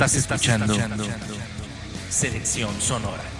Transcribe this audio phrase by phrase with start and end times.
[0.00, 0.74] Estás escuchando
[2.08, 3.39] Selección Sonora.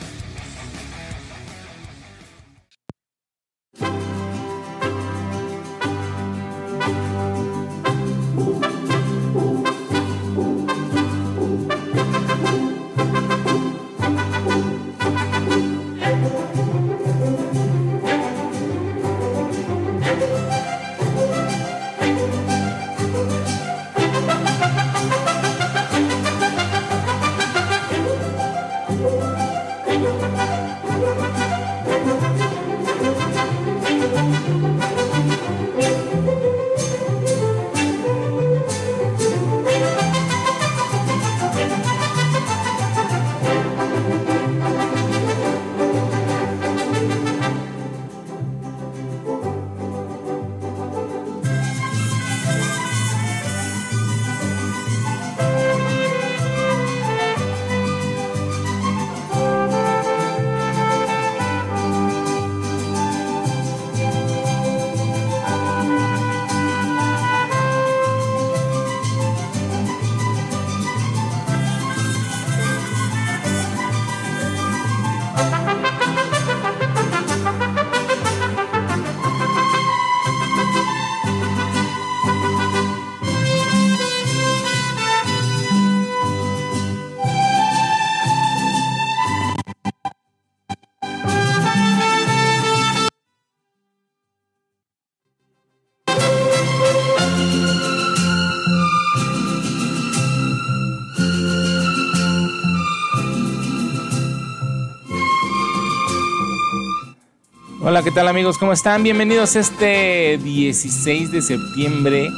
[107.82, 108.58] Hola, ¿qué tal amigos?
[108.58, 109.02] ¿Cómo están?
[109.02, 112.30] Bienvenidos este 16 de septiembre,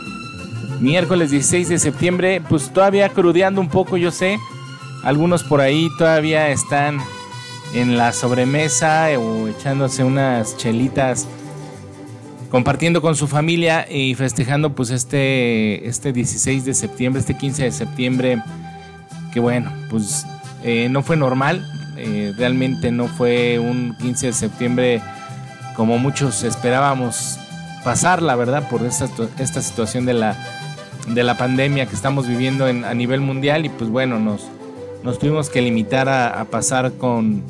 [0.79, 4.39] miércoles 16 de septiembre, pues todavía crudeando un poco, yo sé.
[5.03, 6.99] Algunos por ahí todavía están
[7.75, 11.27] en la sobremesa o echándose unas chelitas,
[12.49, 17.73] compartiendo con su familia y festejando pues este, este 16 de septiembre, este 15 de
[17.73, 18.43] septiembre,
[19.33, 20.25] que bueno, pues
[20.63, 25.03] eh, no fue normal, eh, realmente no fue un 15 de septiembre
[25.77, 27.39] como muchos esperábamos
[27.85, 30.37] pasar, la verdad, por esta, esta situación de la,
[31.09, 34.47] de la pandemia que estamos viviendo en, a nivel mundial y pues bueno, nos,
[35.03, 37.43] nos tuvimos que limitar a, pasar con,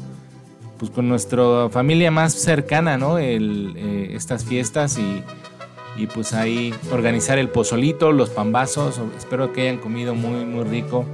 [0.79, 3.19] pues con nuestra familia más cercana, ¿no?
[3.19, 5.23] El, eh, estas fiestas y,
[6.01, 11.05] y, pues ahí organizar el pozolito, los pambazos, espero que hayan comido muy, muy rico.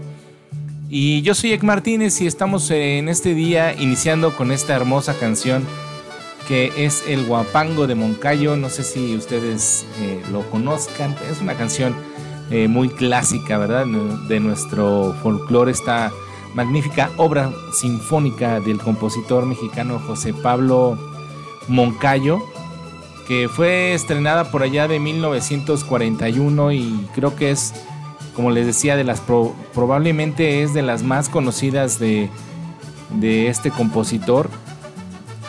[0.90, 5.66] Y yo soy Ek Martínez y estamos en este día iniciando con esta hermosa canción
[6.48, 8.56] que es el Guapango de Moncayo.
[8.56, 11.14] No sé si ustedes eh, lo conozcan.
[11.31, 11.94] Es una canción
[12.50, 13.84] eh, muy clásica, ¿verdad?
[14.26, 16.10] De nuestro folclore, esta
[16.54, 20.98] magnífica obra sinfónica del compositor mexicano José Pablo
[21.69, 22.41] Moncayo,
[23.26, 27.75] que fue estrenada por allá de 1941 y creo que es,
[28.34, 29.20] como les decía, de las
[29.75, 32.31] probablemente es de las más conocidas de,
[33.10, 34.48] de este compositor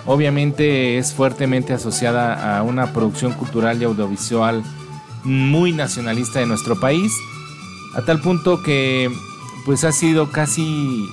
[0.10, 4.64] obviamente es fuertemente asociada a una producción cultural y audiovisual
[5.24, 7.12] muy nacionalista de nuestro país,
[7.94, 9.12] a tal punto que
[9.68, 11.08] pues ha sido casi,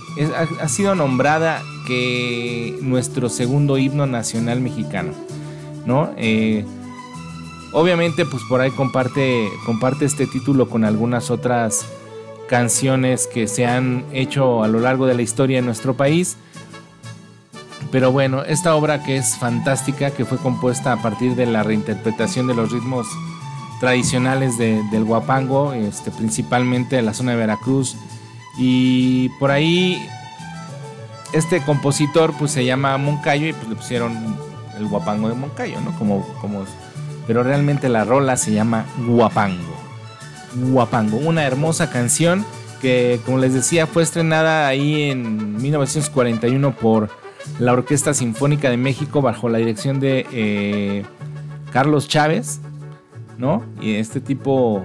[0.62, 5.12] ha, sido nombrada que nuestro segundo himno nacional mexicano,
[5.84, 6.10] ¿no?
[6.16, 6.64] Eh,
[7.72, 11.84] obviamente pues por ahí comparte, comparte este título con algunas otras
[12.48, 16.38] canciones que se han hecho a lo largo de la historia de nuestro país,
[17.96, 22.46] pero bueno, esta obra que es fantástica, que fue compuesta a partir de la reinterpretación
[22.46, 23.06] de los ritmos
[23.80, 27.96] tradicionales del guapango, este, principalmente de la zona de Veracruz.
[28.58, 30.06] Y por ahí
[31.32, 34.36] este compositor pues se llama Moncayo y pues le pusieron
[34.76, 35.98] el guapango de Moncayo, ¿no?
[35.98, 36.66] Como, como,
[37.26, 39.74] pero realmente la rola se llama Guapango.
[40.54, 42.44] Guapango, una hermosa canción
[42.82, 47.08] que como les decía fue estrenada ahí en 1941 por
[47.58, 51.04] la Orquesta Sinfónica de México bajo la dirección de eh,
[51.72, 52.60] Carlos Chávez,
[53.38, 53.62] ¿no?
[53.80, 54.84] Y este tipo,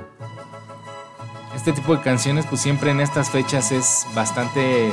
[1.56, 4.92] este tipo de canciones, pues siempre en estas fechas es bastante,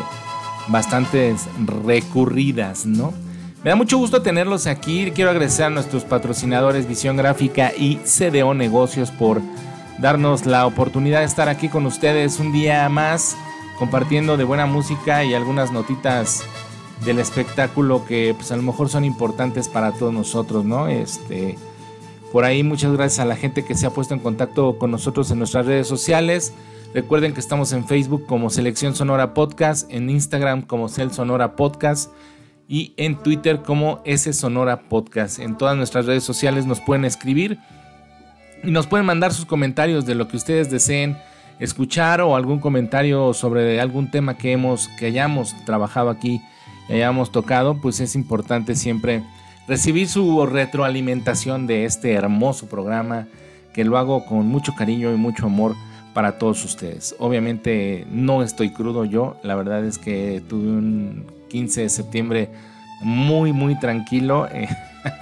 [0.69, 1.35] bastante
[1.85, 3.13] recurridas, ¿no?
[3.65, 5.11] Me da mucho gusto tenerlos aquí.
[5.13, 9.43] Quiero agradecer a nuestros patrocinadores Visión Gráfica y CDO Negocios por
[9.99, 13.37] darnos la oportunidad de estar aquí con ustedes un día más
[13.79, 16.45] compartiendo de buena música y algunas notitas
[17.05, 20.89] del espectáculo que pues a lo mejor son importantes para todos nosotros, ¿no?
[20.89, 21.57] Este,
[22.33, 25.31] Por ahí muchas gracias a la gente que se ha puesto en contacto con nosotros
[25.31, 26.53] en nuestras redes sociales.
[26.95, 32.11] Recuerden que estamos en Facebook como Selección Sonora Podcast, en Instagram como Cel Sonora Podcast
[32.69, 35.39] y en Twitter como S Sonora Podcast.
[35.39, 37.59] En todas nuestras redes sociales nos pueden escribir
[38.63, 41.17] y nos pueden mandar sus comentarios de lo que ustedes deseen
[41.59, 46.41] escuchar o algún comentario sobre algún tema que hemos que hayamos trabajado aquí,
[46.89, 49.23] hayamos tocado, pues es importante siempre
[49.67, 53.27] recibir su retroalimentación de este hermoso programa
[53.75, 55.77] que lo hago con mucho cariño y mucho amor
[56.15, 57.15] para todos ustedes.
[57.19, 62.51] Obviamente no estoy crudo yo, la verdad es que tuve un 15 de septiembre
[63.01, 64.69] muy muy tranquilo eh,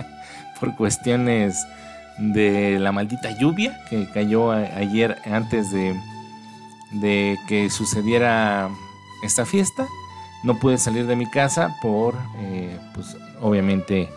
[0.60, 1.66] por cuestiones
[2.18, 5.94] de la maldita lluvia que cayó ayer antes de,
[6.92, 8.70] de que sucediera
[9.22, 9.86] esta fiesta.
[10.46, 14.08] No pude salir de mi casa por, eh, pues obviamente,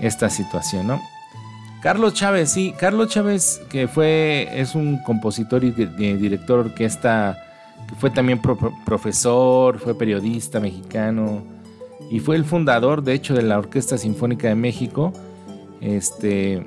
[0.00, 1.02] esta situación, ¿no?
[1.82, 7.36] Carlos Chávez, sí, Carlos Chávez, que fue, es un compositor y director de orquesta,
[7.88, 8.40] que fue también
[8.84, 11.42] profesor, fue periodista mexicano
[12.08, 15.12] y fue el fundador, de hecho, de la Orquesta Sinfónica de México.
[15.80, 16.64] Este,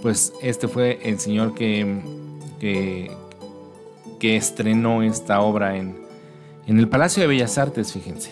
[0.00, 2.00] pues este fue el señor que,
[2.58, 3.10] que,
[4.18, 6.09] que estrenó esta obra en,
[6.70, 8.30] en el Palacio de Bellas Artes, fíjense,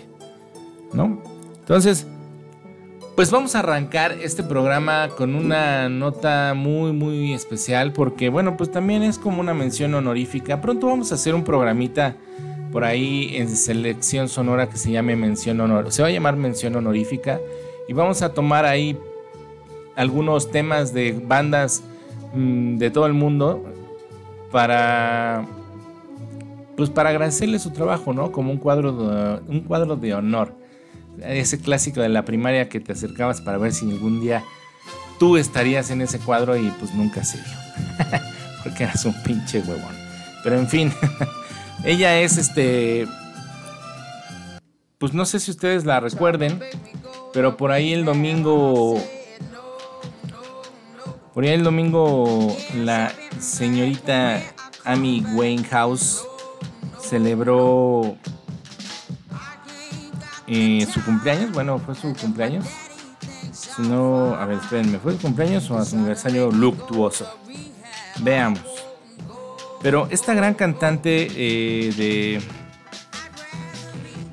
[0.92, 1.20] ¿no?
[1.58, 2.06] Entonces,
[3.16, 8.70] pues vamos a arrancar este programa con una nota muy muy especial porque bueno, pues
[8.70, 10.60] también es como una mención honorífica.
[10.60, 12.14] Pronto vamos a hacer un programita
[12.70, 16.76] por ahí en selección sonora que se llame mención honor, se va a llamar mención
[16.76, 17.40] honorífica
[17.88, 18.96] y vamos a tomar ahí
[19.96, 21.82] algunos temas de bandas
[22.34, 23.64] mm, de todo el mundo
[24.52, 25.44] para
[26.78, 28.30] pues para agradecerle su trabajo, ¿no?
[28.30, 30.54] Como un cuadro de, un cuadro de honor
[31.24, 34.44] ese clásico de la primaria que te acercabas para ver si algún día
[35.18, 37.52] tú estarías en ese cuadro y pues nunca se dio.
[38.62, 39.92] Porque eras un pinche huevón.
[40.44, 40.92] Pero en fin,
[41.84, 43.08] ella es este...
[44.98, 46.60] Pues no sé si ustedes la recuerden,
[47.32, 49.02] pero por ahí el domingo...
[51.34, 54.40] Por ahí el domingo la señorita
[54.84, 56.27] Amy Winehouse
[57.08, 58.16] celebró
[60.46, 62.66] eh, su cumpleaños, bueno, fue su cumpleaños.
[63.52, 67.26] Si no, a ver, espérenme, ¿fue su cumpleaños o su aniversario luctuoso?
[68.20, 68.62] Veamos.
[69.82, 72.42] Pero esta gran cantante eh, de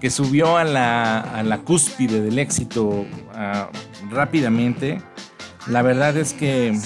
[0.02, 3.70] que subió a la, a la cúspide del éxito ah,
[4.10, 5.02] rápidamente,
[5.68, 6.78] la verdad es que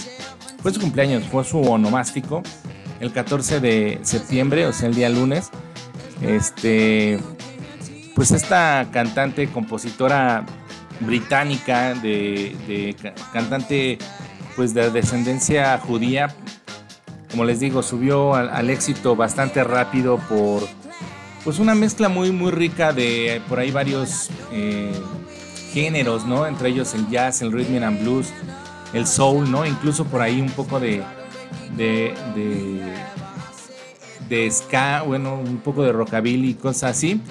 [0.62, 2.44] fue su cumpleaños, fue su onomástico,
[3.00, 5.50] el 14 de septiembre, o sea, el día lunes.
[6.22, 7.20] Este,
[8.16, 10.46] pues esta cantante, compositora
[11.00, 12.96] británica, de,
[13.32, 13.98] cantante
[14.56, 16.36] pues de descendencia judía,
[17.32, 20.64] como les digo, subió al, éxito bastante rápido por
[21.44, 24.92] pues una mezcla muy muy rica de por ahí varios eh,
[25.72, 26.46] géneros, ¿no?
[26.46, 28.28] Entre ellos el jazz, el rhythm and blues,
[28.94, 29.66] el soul, ¿no?
[29.66, 31.02] Incluso por ahí un poco de
[31.78, 32.94] de, de,
[34.30, 37.22] de ska, bueno, un poco de rockabilly y cosas así.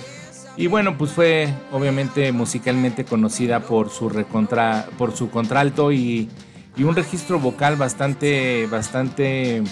[0.59, 6.29] Y bueno, pues fue obviamente musicalmente conocida por su recontra, por su contralto y,
[6.77, 9.63] un registro vocal bastante, bastante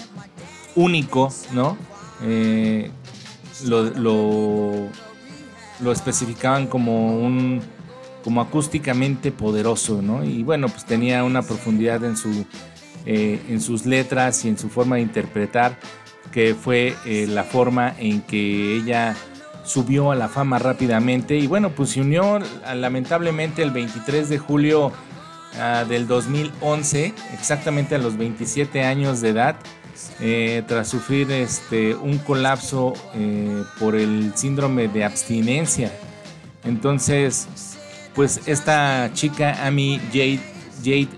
[0.75, 1.77] único, ¿no?
[2.21, 2.91] Eh,
[3.65, 4.89] lo,
[5.91, 7.61] especificaban como un
[8.23, 10.23] como acústicamente poderoso, ¿no?
[10.25, 12.45] Y bueno, pues tenía una profundidad en su
[13.05, 15.79] eh, en sus letras y en su forma de interpretar,
[16.31, 19.15] que fue eh, la forma en que ella
[19.63, 22.39] subió a la fama rápidamente y bueno, pues se unió
[22.73, 24.91] lamentablemente el 23 de julio
[25.59, 29.57] ah, del 2011, exactamente a los 27 años de edad,
[30.19, 35.91] eh, tras sufrir este, un colapso eh, por el síndrome de abstinencia.
[36.63, 37.47] Entonces,
[38.15, 40.39] pues esta chica, Amy Jade,
[40.79, 41.09] Jade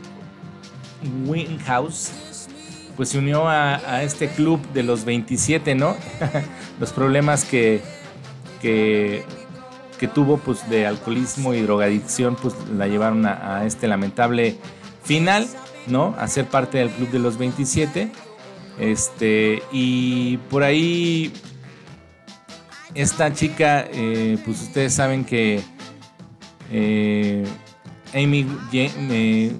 [1.26, 2.12] Winghouse,
[3.00, 5.96] pues se unió a, este club de los 27, ¿no?
[6.82, 7.82] los problemas que
[8.62, 9.24] que,
[9.98, 14.58] que tuvo pues de alcoholismo y drogadicción pues la llevaron a, este lamentable
[15.02, 15.48] final,
[15.88, 16.14] ¿no?
[16.20, 18.12] A ser parte del club de los 27.
[18.78, 21.32] Este, y por ahí
[22.96, 25.62] esta chica, eh, pues ustedes saben que
[26.70, 27.46] eh,
[28.14, 29.54] Amy eh,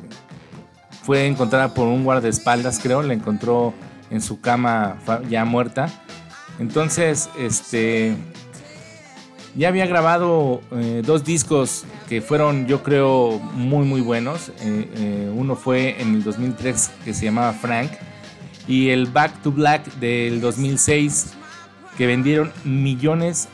[1.10, 3.74] fue encontrada por un guardaespaldas, creo, la encontró
[4.12, 5.90] en su cama ya muerta.
[6.60, 8.16] Entonces, este,
[9.56, 14.50] Ya había grabado eh, dos discos que fueron, yo creo, muy, muy buenos.
[14.60, 17.90] Eh, eh, uno fue en el 2003 que se llamaba Frank
[18.68, 21.34] y el Back to Black del 2006
[21.98, 23.48] que vendieron millones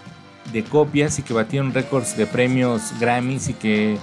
[0.51, 3.97] de copias y que batieron récords de premios Grammys y que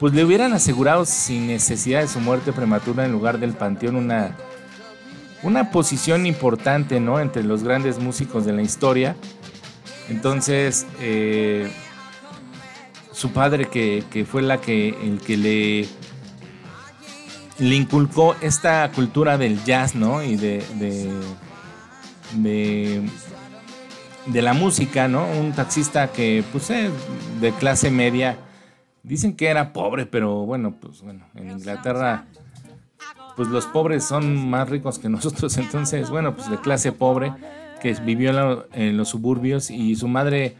[0.00, 4.34] pues le hubieran asegurado sin necesidad de su muerte prematura en lugar del panteón una,
[5.42, 7.20] una posición importante ¿no?
[7.20, 9.14] entre los grandes músicos de la historia.
[10.08, 11.70] Entonces, eh,
[13.12, 15.86] su padre que, fue la que, el que le,
[17.58, 20.22] le inculcó esta cultura del jazz, ¿no?
[20.22, 20.64] Y de,
[22.34, 23.02] de,
[24.26, 25.26] de, la música, ¿no?
[25.26, 28.38] Un taxista que, pues, de clase media,
[29.02, 32.26] dicen que era pobre, pero bueno, pues bueno, en Inglaterra
[33.36, 37.32] pues los pobres son más ricos que nosotros, entonces, bueno, pues de clase pobre,
[37.80, 40.56] que vivió en, los suburbios y su madre,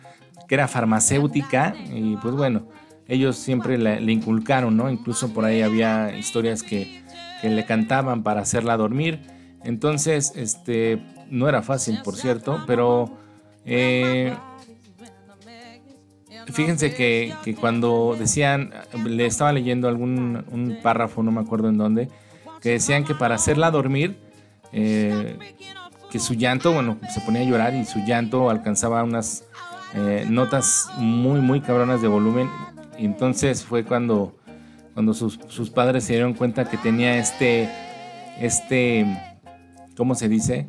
[0.49, 2.63] que era farmacéutica, y pues bueno,
[3.07, 4.91] ellos siempre le, inculcaron, ¿no?
[4.91, 7.01] Incluso por ahí había historias que,
[7.43, 9.21] le cantaban para hacerla dormir.
[9.65, 13.11] Entonces, este, no era fácil, por cierto, pero
[13.65, 14.35] eh,
[16.47, 18.73] fíjense que, que, cuando decían,
[19.05, 22.09] le estaba leyendo algún un párrafo, no me acuerdo en dónde,
[22.61, 24.19] que decían que para hacerla dormir,
[24.73, 25.39] eh,
[26.11, 29.45] que su llanto, bueno, se ponía a llorar y su llanto alcanzaba unas
[29.95, 32.51] eh, notas muy, muy cabronas de volumen.
[32.99, 34.37] Y entonces fue cuando,
[34.95, 35.39] cuando sus,
[35.71, 37.69] padres se dieron cuenta que tenía este,
[38.41, 39.07] este,
[39.97, 40.67] ¿cómo se dice?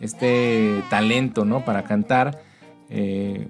[0.00, 1.64] Este talento, ¿no?
[1.64, 2.42] Para cantar.
[2.88, 3.48] Eh,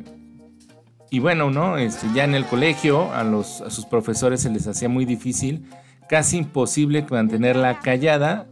[1.12, 1.76] y bueno, ¿no?
[1.76, 5.66] Este, ya en el colegio a, los, sus profesores se les hacía muy difícil
[6.08, 8.46] casi imposible mantenerla callada.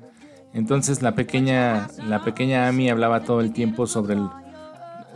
[0.52, 4.28] Entonces la pequeña, la pequeña Amy hablaba todo el tiempo sobre el,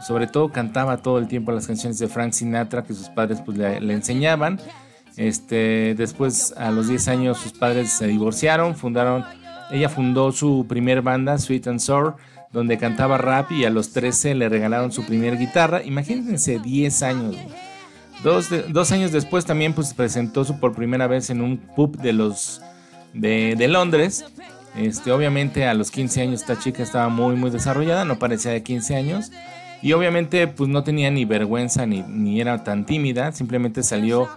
[0.00, 3.58] sobre todo cantaba todo el tiempo las canciones de Frank Sinatra que sus padres pues,
[3.58, 4.58] le, enseñaban.
[5.18, 9.22] Este, después a los 10 años sus padres se divorciaron, fundaron,
[9.70, 12.16] ella fundó su primer banda, Sweet and Sour,
[12.54, 15.82] donde cantaba rap y a los 13 le regalaron su primer guitarra.
[15.82, 17.36] Imagínense 10 años.
[18.22, 22.62] Dos, años después también pues presentó su por primera vez en un pub de los
[23.12, 24.24] de, Londres.
[24.76, 28.62] Este, obviamente a los 15 años esta chica estaba muy muy desarrollada, no parecía de
[28.62, 29.32] 15 años.
[29.82, 34.28] Y obviamente pues no tenía ni vergüenza ni, ni era tan tímida, simplemente salió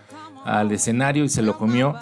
[0.44, 1.96] al escenario y se lo comió.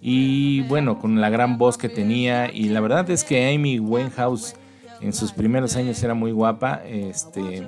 [0.00, 2.52] Y bueno, con la gran voz que tenía.
[2.52, 4.54] Y la verdad es que Amy Winehouse
[5.00, 6.82] en sus primeros años era muy guapa.
[6.84, 7.66] Este,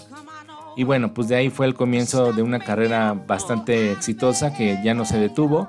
[0.76, 4.94] y bueno, pues de ahí fue el comienzo de una carrera bastante exitosa que ya
[4.94, 5.68] no se detuvo.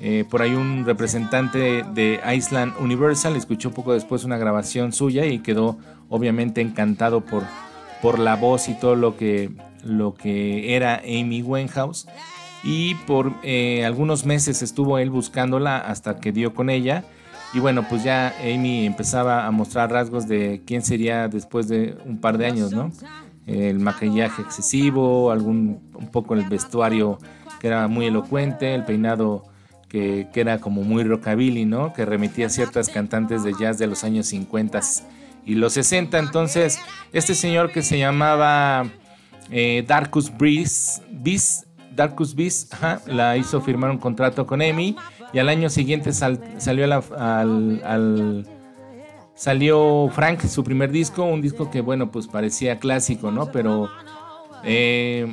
[0.00, 5.40] Eh, por ahí un representante de Island Universal escuchó poco después una grabación suya y
[5.40, 5.76] quedó
[6.08, 7.42] obviamente encantado por,
[8.00, 9.50] por la voz y todo lo que,
[9.82, 12.06] lo que era Amy Winehouse.
[12.64, 17.04] Y por eh, algunos meses estuvo él buscándola hasta que dio con ella.
[17.54, 22.20] Y bueno, pues ya Amy empezaba a mostrar rasgos de quién sería después de un
[22.20, 22.92] par de años, ¿no?
[23.48, 27.18] el maquillaje excesivo, algún un poco el vestuario
[27.58, 29.46] que era muy elocuente, el peinado
[29.88, 31.92] que, era como muy rockabilly, ¿no?
[31.94, 34.80] Que remitía a ciertas cantantes de jazz de los años 50
[35.46, 36.18] y los 60.
[36.18, 36.78] Entonces,
[37.12, 38.86] este señor que se llamaba
[39.50, 41.02] eh, Darkus Breeze,
[41.96, 42.74] Darkus Beast,
[43.06, 44.94] la hizo firmar un contrato con Emi
[45.32, 48.44] y al año siguiente salió al
[49.38, 53.52] Salió Frank, su primer disco, un disco que, bueno, pues parecía clásico, ¿no?
[53.52, 53.88] Pero,
[54.64, 55.32] eh,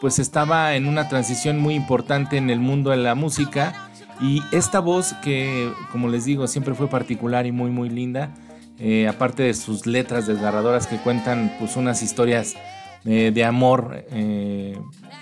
[0.00, 3.88] pues estaba en una transición muy importante en el mundo de la música.
[4.20, 8.34] Y esta voz que, como les digo, siempre fue particular y muy, muy linda.
[8.76, 12.56] Eh, aparte de sus letras desgarradoras que cuentan, pues, unas historias
[13.04, 14.04] eh, de amor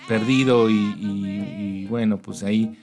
[0.09, 2.79] perdido y, y, bueno, pues ahí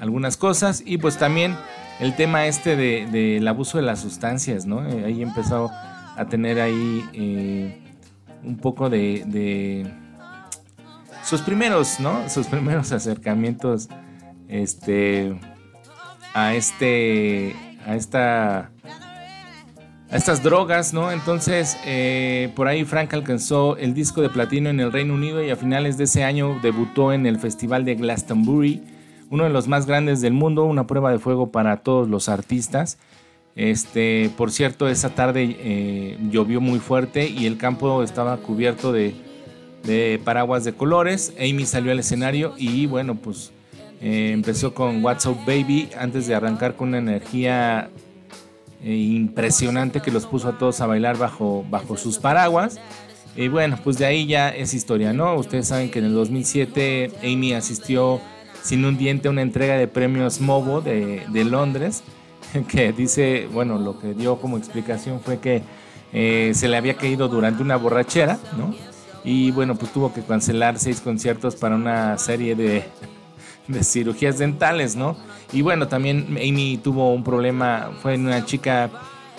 [0.00, 0.82] algunas cosas.
[0.84, 1.56] Y pues también
[2.00, 4.86] el tema este del de, abuso de las sustancias, ¿no?
[4.88, 5.70] Eh, ahí empezó
[6.16, 7.78] a tener ahí eh,
[8.44, 9.86] un poco de,
[11.24, 12.28] sus primeros, ¿no?
[12.28, 13.88] Sus primeros acercamientos
[14.48, 15.38] este,
[16.34, 17.54] a este,
[17.84, 18.70] a esta,
[20.10, 21.10] a estas drogas, ¿no?
[21.10, 25.50] Entonces, eh, por ahí Frank alcanzó el disco de platino en el Reino Unido y
[25.50, 28.97] a finales de ese año debutó en el Festival de Glastonbury
[29.30, 32.98] uno de los más grandes del mundo, una prueba de fuego para todos los artistas.
[33.56, 39.14] Este, por cierto, esa tarde eh, llovió muy fuerte y el campo estaba cubierto de,
[40.24, 41.34] paraguas de colores.
[41.38, 43.50] Amy salió al escenario y bueno, pues
[44.00, 47.90] eh, empezó con What's Up Baby antes de arrancar con una energía
[48.82, 52.78] eh, impresionante que los puso a todos a bailar bajo, bajo sus paraguas.
[53.34, 55.34] Y bueno, pues de ahí ya es historia, ¿no?
[55.34, 58.20] Ustedes saben que en el 2007 Amy asistió
[58.62, 62.02] sin un diente una entrega de premios Movo de, de Londres,
[62.68, 65.62] que dice, bueno, lo que dio como explicación fue que
[66.12, 68.74] eh, se le había caído durante una borrachera, ¿no?
[69.24, 72.84] Y bueno, pues tuvo que cancelar seis conciertos para una serie de,
[73.68, 75.16] de cirugías dentales, ¿no?
[75.52, 78.90] Y bueno, también Amy tuvo un problema, fue una chica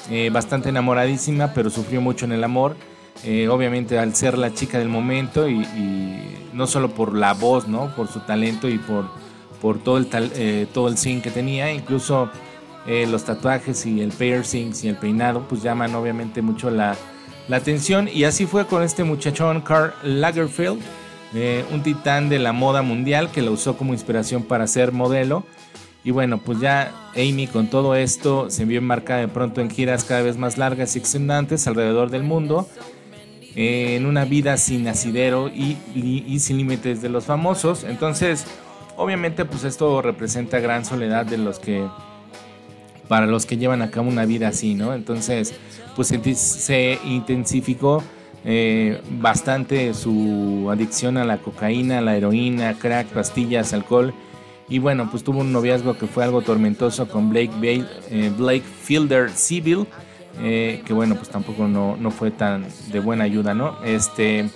[0.10, 2.76] eh, bastante enamoradísima, pero sufrió mucho en el amor.
[3.24, 5.66] Eh, obviamente al ser la chica del momento y,
[6.54, 7.94] no solo por la voz, ¿no?
[7.96, 9.06] Por su talento y por,
[9.62, 10.32] por todo el, tal,
[10.74, 12.30] todo el scene que tenía, incluso
[12.88, 16.96] eh, los tatuajes y el piercings y el peinado pues llaman obviamente mucho la,
[17.52, 20.80] atención y así fue con este muchachón Karl Lagerfeld,
[21.34, 25.44] eh, un titán de la moda mundial que lo usó como inspiración para ser modelo.
[26.04, 30.04] Y bueno, pues ya Amy con todo esto se vio enmarcada de pronto en giras
[30.04, 32.68] cada vez más largas y extenuantes alrededor del mundo,
[33.56, 37.84] en una vida sin asidero y, sin límites de los famosos.
[37.84, 38.46] Entonces,
[38.98, 41.86] obviamente pues esto representa gran soledad de los que
[43.08, 44.94] para los que llevan a cabo una vida así, ¿no?
[44.94, 45.56] Entonces,
[45.96, 48.03] pues se intensificó
[48.46, 54.13] eh, bastante su adicción a la cocaína, a la heroína, crack, pastillas, alcohol.
[54.70, 57.51] Y bueno, pues tuvo un noviazgo que fue algo tormentoso con Blake,
[58.12, 59.88] eh, Blake Fielder Civil,
[60.41, 63.77] eh, que bueno, pues tampoco no, no, fue tan de buena ayuda, ¿no?
[63.84, 64.50] Este,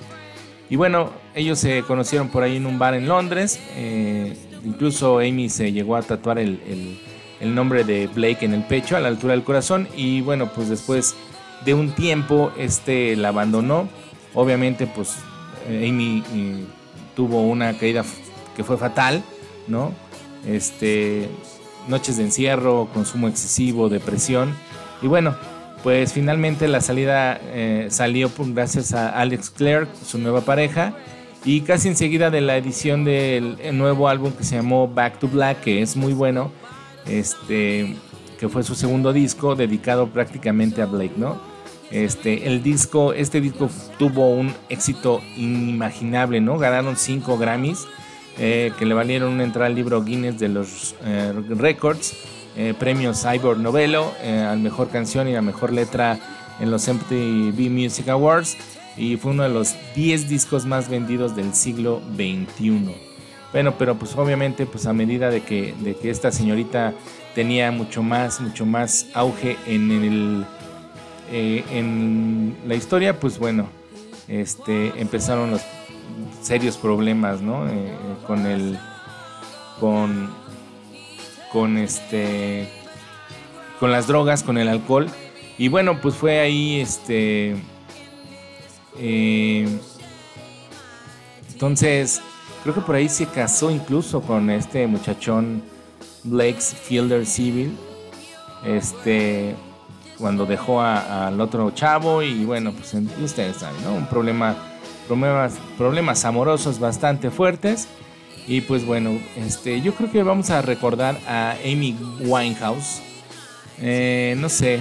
[0.70, 3.60] y bueno, ellos se conocieron por ahí en un bar en Londres.
[4.66, 6.60] incluso Amy se llegó a tatuar el
[7.44, 10.70] el nombre de Blake en el pecho a la altura del corazón y bueno pues
[10.70, 11.14] después
[11.66, 13.90] de un tiempo este la abandonó
[14.34, 15.18] obviamente pues
[15.68, 16.64] eh, Amy eh,
[17.16, 18.06] tuvo una caída
[18.56, 19.22] que fue fatal
[19.68, 19.92] no
[20.48, 21.30] este
[21.90, 24.56] noches de encierro consumo excesivo depresión
[25.02, 25.36] y bueno
[25.84, 30.96] pues finalmente la salida eh, salió gracias a Alex Clark su nueva pareja
[31.46, 35.62] y casi enseguida de la edición del nuevo álbum que se llamó Back to Black
[35.62, 36.52] que es muy bueno
[37.06, 37.96] este,
[38.40, 41.38] que fue su segundo disco dedicado prácticamente a Blake, ¿no?
[41.92, 46.58] Este, el disco, este disco tuvo un éxito inimaginable, ¿no?
[46.58, 47.86] Ganaron cinco Grammys
[48.38, 52.16] eh, que le valieron una entrada al libro Guinness de los eh, Records,
[52.56, 56.20] eh, premios Cyborg Novelo al mejor canción y a mejor letra
[56.60, 58.58] en los MTV Music Awards
[58.96, 62.96] y fue uno de los 10 discos más vendidos del siglo XXI.
[63.52, 66.94] Bueno, pero pues obviamente pues a medida de que, de que esta señorita
[67.36, 70.46] tenía mucho más, mucho más auge en el
[71.32, 73.68] eh, en la historia, pues bueno,
[74.28, 75.62] este empezaron los
[76.42, 77.68] serios problemas, ¿no?
[77.68, 77.96] Eh,
[78.28, 78.78] con el
[79.80, 80.30] con
[81.54, 82.68] con este
[83.80, 85.08] con las drogas, con el alcohol
[85.58, 87.56] y bueno, pues fue ahí este
[89.00, 89.68] eh,
[91.54, 92.22] entonces
[92.64, 95.62] Creo que por ahí se casó incluso con este muchachón
[96.24, 97.78] Blake's Fielder Civil.
[98.66, 99.54] Este,
[100.18, 103.94] cuando dejó al otro chavo y bueno, pues ustedes saben, ¿no?
[103.94, 104.56] Un problema,
[105.08, 107.90] problemas, problemas amorosos bastante fuertes.
[108.48, 113.02] Y pues bueno, este, yo creo que vamos a recordar a Amy Winehouse.
[113.80, 114.80] Eh, no sé.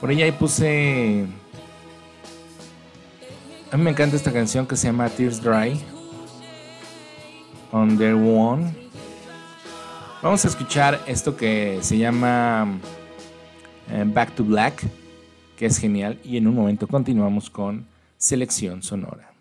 [0.00, 1.26] Por ahí ahí puse
[3.72, 5.80] a mí me encanta esta canción que se llama Tears Dry.
[7.70, 8.70] On the One.
[10.22, 12.68] Vamos a escuchar esto que se llama
[13.90, 14.82] eh, Back to Black,
[15.56, 16.20] que es genial.
[16.22, 17.86] Y en un momento continuamos con
[18.18, 19.31] Selección Sonora.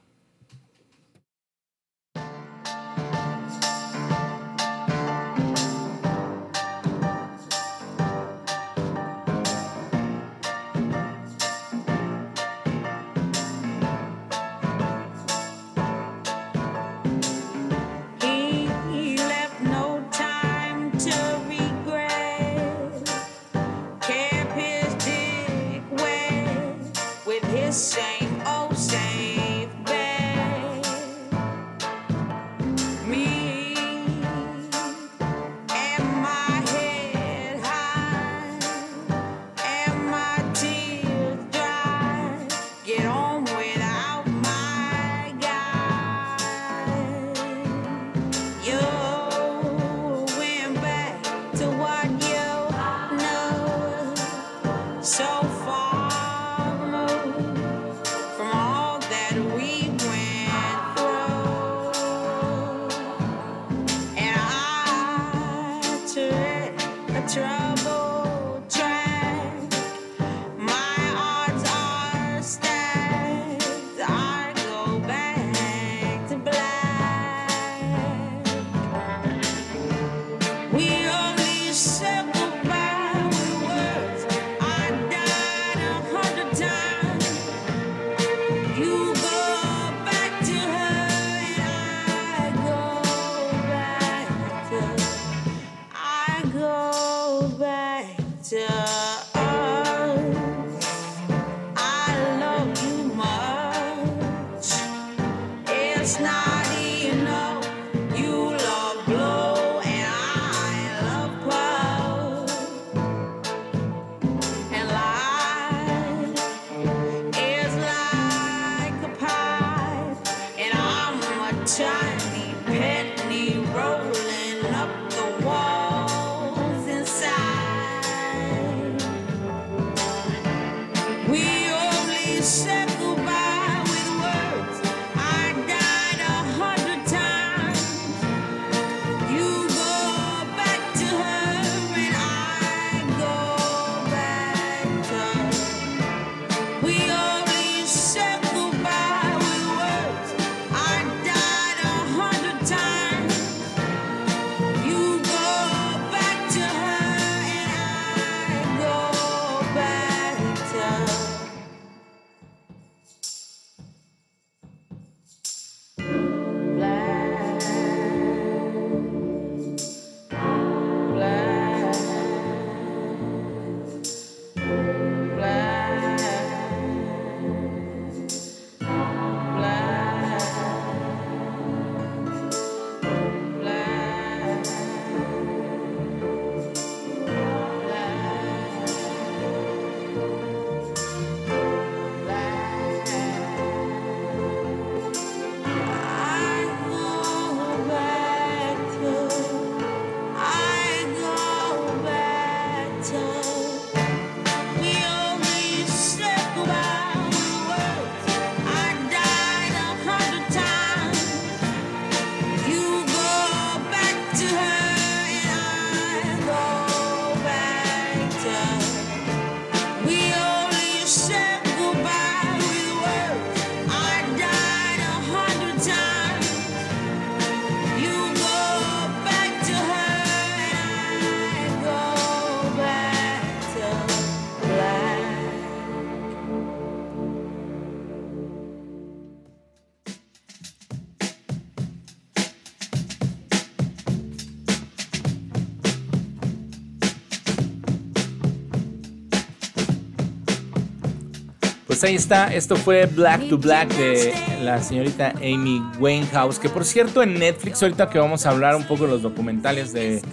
[252.02, 254.34] Pues ahí está, esto fue Black to Black de
[254.64, 258.86] la señorita Amy Winehouse, que por cierto en Netflix, ahorita que vamos a hablar un
[258.86, 260.24] poco de los documentales de,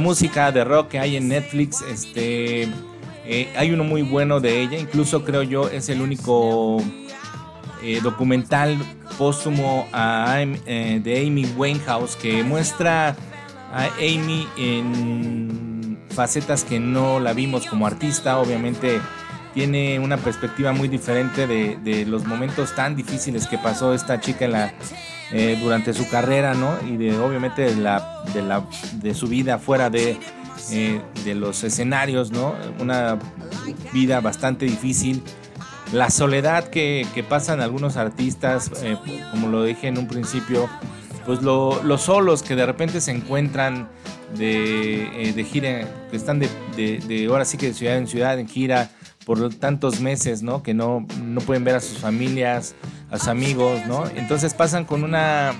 [0.00, 2.64] música, de rock que hay en Netflix, este,
[3.24, 6.78] eh, hay uno muy bueno de ella, incluso creo yo es el único
[7.84, 8.76] eh, documental
[9.16, 13.14] póstumo eh, de Amy Winehouse que muestra
[13.72, 19.00] a Amy en facetas que no la vimos como artista, obviamente
[19.56, 24.74] tiene una perspectiva muy diferente de, los momentos tan difíciles que pasó esta chica
[25.32, 26.76] eh, durante su carrera, ¿no?
[26.86, 30.18] Y de obviamente de, su vida fuera de,
[30.72, 32.54] eh, de los escenarios, ¿no?
[32.80, 33.18] Una
[33.94, 35.22] vida bastante difícil.
[35.90, 38.98] La soledad que, pasan algunos artistas, eh,
[39.30, 40.68] como lo dije en un principio,
[41.24, 43.88] pues los solos que de repente se encuentran
[44.36, 48.90] de, gira, que están de, ahora sí que de ciudad en ciudad, en gira,
[49.26, 50.62] por tantos meses, ¿no?
[50.62, 52.76] Que no, no pueden ver a sus familias,
[53.10, 54.06] a sus amigos, ¿no?
[54.14, 55.52] Entonces pasan con una...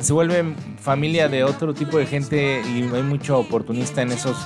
[0.00, 4.36] Se vuelven familia de otro tipo de gente y hay mucho oportunista en esos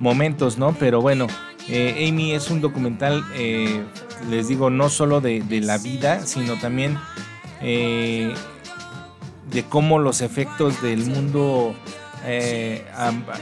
[0.00, 0.74] momentos, ¿no?
[0.80, 1.28] Pero bueno,
[1.68, 3.84] eh, Amy es un documental, eh,
[4.28, 6.98] les digo, no solo de, la vida, sino también
[7.62, 8.34] eh,
[9.52, 11.76] de cómo los efectos del mundo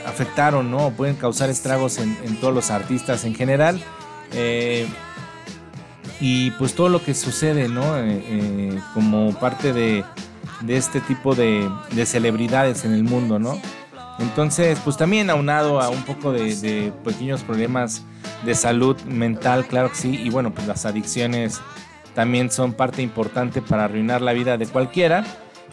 [0.07, 0.91] afectaron, ¿no?
[0.91, 3.83] Pueden causar estragos en, en, todos los artistas en general.
[4.33, 4.87] Eh,
[6.21, 7.97] y pues todo lo que sucede, ¿no?
[7.97, 10.05] Eh, eh, como parte de,
[10.67, 11.69] este tipo de,
[12.05, 13.61] celebridades en el mundo, ¿no?
[14.19, 18.03] Entonces, pues también aunado a un poco de, pequeños problemas
[18.45, 21.61] de salud mental, claro que sí, y bueno, pues las adicciones
[22.14, 25.25] también son parte importante para arruinar la vida de cualquiera.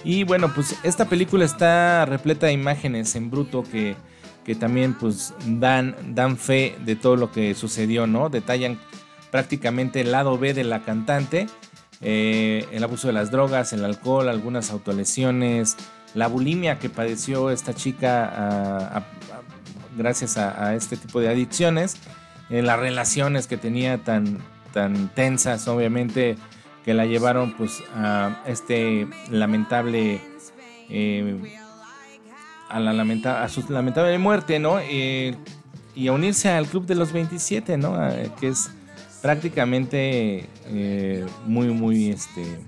[0.04, 3.96] Y bueno, pues esta película está repleta de imágenes en bruto que
[4.45, 8.29] que también pues dan, dan fe de todo lo que sucedió, ¿no?
[8.29, 8.79] Detallan
[9.31, 11.47] prácticamente el lado B de la cantante,
[12.01, 15.75] eh, el abuso de las drogas, el alcohol, algunas autolesiones,
[16.13, 19.03] la bulimia que padeció esta chica
[19.97, 21.95] gracias a, este tipo de adicciones,
[22.49, 24.39] eh, las relaciones que tenía tan,
[24.73, 26.38] tan tensas, obviamente,
[26.84, 30.21] que la llevaron pues a este lamentable...
[30.89, 31.64] Eh,
[32.69, 34.80] a, la lamenta a su lamentable muerte, ¿no?
[34.80, 35.36] Eh,
[35.95, 37.97] y a unirse al Club de los 27, ¿no?
[38.39, 38.69] que es
[39.21, 42.60] prácticamente eh, muy, muy, este,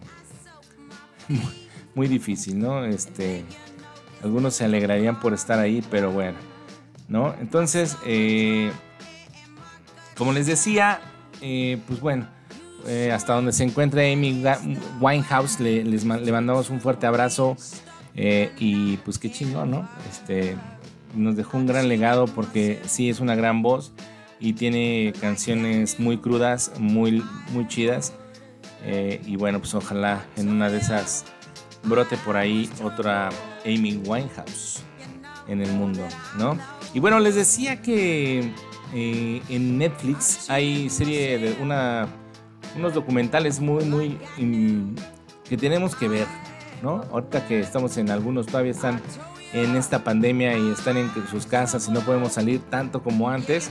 [1.96, 2.86] muy, difícil, ¿no?
[2.86, 3.44] Este,
[4.24, 6.38] algunos se alegrarían por estar ahí, pero bueno,
[7.10, 7.36] ¿no?
[7.42, 8.72] Entonces, eh,
[10.18, 11.02] como les decía,
[11.40, 12.28] pues bueno,
[13.14, 14.42] hasta donde se encuentra Amy
[15.02, 17.58] Winehouse, le, les, le mandamos un fuerte abrazo
[18.18, 19.88] eh, y pues qué chingón, ¿no?
[20.10, 20.58] Este,
[21.16, 23.94] nos dejó un gran legado porque sí es una gran voz.
[24.40, 28.14] y tiene canciones muy crudas, muy, muy chidas.
[28.84, 31.26] Eh, y bueno, pues ojalá en una de esas
[31.84, 33.30] brote por ahí otra
[33.66, 34.84] Amy Winehouse
[35.48, 36.58] en el mundo, ¿no?
[36.94, 38.52] Y bueno, les decía que
[38.94, 42.08] eh, en Netflix hay serie de una,
[42.76, 44.18] unos documentales muy, muy
[45.48, 46.28] que tenemos que ver,
[46.82, 47.04] ¿no?
[47.12, 49.02] Ahorita que estamos en algunos, todavía están
[49.54, 53.70] en esta pandemia y están en sus casas y no podemos salir tanto como antes.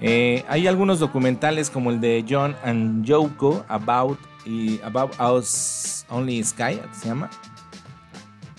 [0.00, 6.42] Eh, hay algunos documentales como el de John and Yoko About, y About Us Only
[6.42, 7.30] Sky, se llama.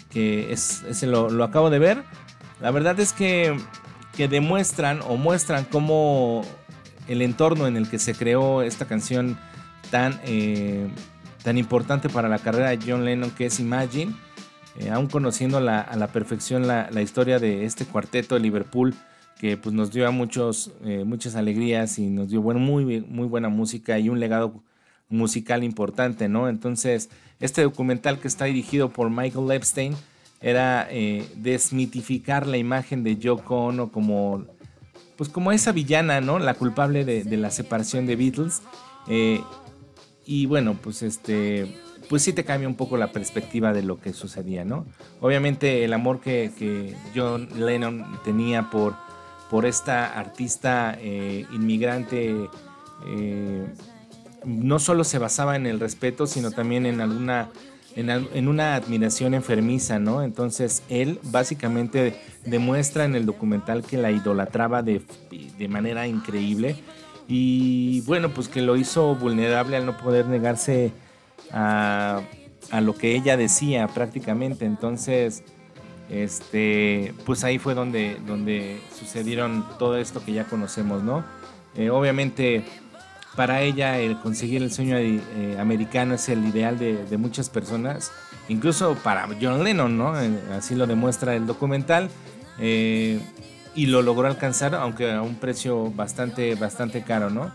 [0.09, 2.03] Que es, lo, lo, acabo de ver.
[2.61, 3.57] La verdad es que,
[4.15, 6.43] que demuestran o muestran cómo
[7.07, 9.37] el entorno en el que se creó esta canción
[9.89, 10.87] tan, eh,
[11.43, 14.13] tan importante para la carrera de John Lennon, que es Imagine,
[14.79, 18.95] eh, aún conociendo a la perfección la, la, historia de este cuarteto de Liverpool,
[19.39, 23.25] que pues, nos dio a muchos, eh, muchas alegrías y nos dio bueno, muy, muy
[23.25, 24.61] buena música y un legado
[25.07, 26.49] musical importante, ¿no?
[26.49, 29.95] Entonces, este documental que está dirigido por Michael Epstein
[30.41, 34.45] era eh, desmitificar la imagen de Yoko Ono como,
[35.15, 36.37] pues como esa villana, ¿no?
[36.37, 38.61] La culpable de, la separación de Beatles.
[40.29, 41.75] Y bueno, pues este,
[42.07, 44.85] pues sí te cambia un poco la perspectiva de lo que sucedía, ¿no?
[45.21, 48.93] Obviamente el amor que, John Lennon tenía por
[49.49, 52.47] por esta artista eh, inmigrante
[53.07, 53.65] eh,
[54.45, 57.49] no solo se basaba en el respeto, sino también en alguna
[57.95, 60.21] en, una admiración enfermiza, ¿no?
[60.21, 62.15] Entonces él básicamente
[62.45, 65.01] demuestra en el documental que la idolatraba de,
[65.67, 66.75] manera increíble
[67.29, 70.91] y bueno, pues que lo hizo vulnerable al no poder negarse
[71.53, 72.21] a,
[72.71, 74.65] a lo que ella decía prácticamente.
[74.65, 75.43] Entonces,
[76.09, 81.23] este, pues ahí fue donde, donde sucedieron todo esto que ya conocemos, ¿no?
[81.75, 82.65] Eh, obviamente
[83.35, 88.11] para ella el conseguir el sueño eh, americano es el ideal de, muchas personas,
[88.49, 90.19] incluso para John Lennon, ¿no?
[90.19, 92.09] Eh, así lo demuestra el documental.
[93.75, 97.51] Y lo logró alcanzar, aunque a un precio bastante, bastante caro, ¿no?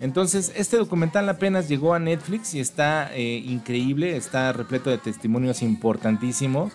[0.00, 6.72] Entonces, este documental apenas llegó a Netflix y está increíble, está repleto de testimonios importantísimos.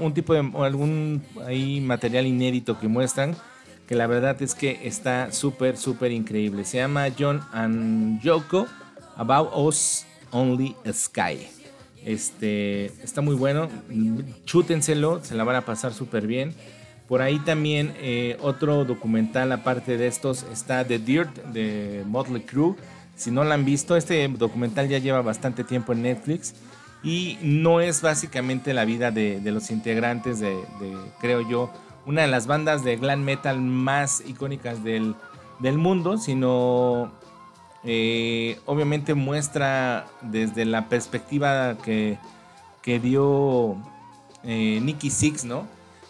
[0.00, 3.34] Un tipo de algún ahí material inédito que muestran
[3.86, 6.64] que la verdad es que está súper súper increíble.
[6.64, 8.66] Se llama John and Yoko
[9.16, 11.46] About Us Only Sky.
[12.04, 13.68] Este está muy bueno
[14.44, 16.54] chútenselo se la van a pasar súper bien
[17.08, 22.74] por ahí también eh, otro documental aparte de estos está The Dirt de Motley Crue
[23.14, 26.54] si no lo han visto este documental ya lleva bastante tiempo en Netflix
[27.06, 30.58] y no es básicamente la vida de, los integrantes de,
[31.20, 31.70] creo yo,
[32.04, 35.14] una de las bandas de glam metal más icónicas del,
[35.60, 37.12] mundo, sino
[37.84, 42.18] eh, obviamente muestra desde la perspectiva que,
[42.84, 43.76] dio
[44.42, 45.66] eh, Nicky Six, ¿no?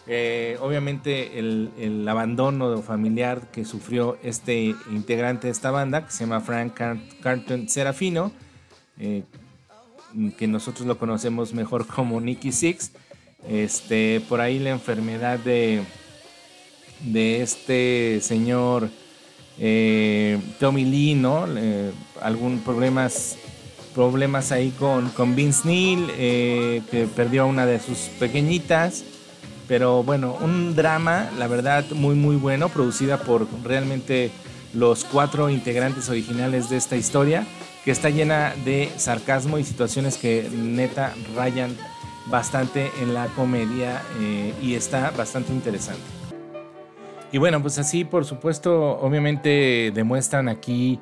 [0.09, 6.39] Eh, obviamente el, abandono familiar que sufrió este integrante de esta banda, que se llama
[6.39, 6.79] Frank
[7.21, 8.31] Carton Serafino,
[10.37, 12.91] que nosotros lo conocemos mejor como Nicky Six.
[13.47, 15.83] Este, por ahí la enfermedad de,
[17.01, 18.89] de este señor
[19.59, 21.45] eh, Tommy Lee, ¿no?
[22.21, 23.37] algún problemas,
[23.95, 29.03] problemas ahí con, con Vince Neil, eh, que perdió a una de sus pequeñitas.
[29.67, 34.31] Pero bueno, un drama, la verdad, muy muy bueno, producida por realmente
[34.73, 37.45] los cuatro integrantes originales de esta historia
[37.83, 41.75] que está llena de sarcasmo y situaciones que neta rayan
[42.25, 46.01] bastante en la comedia eh, y está bastante interesante.
[47.31, 50.99] Y bueno, pues así por supuesto, obviamente demuestran aquí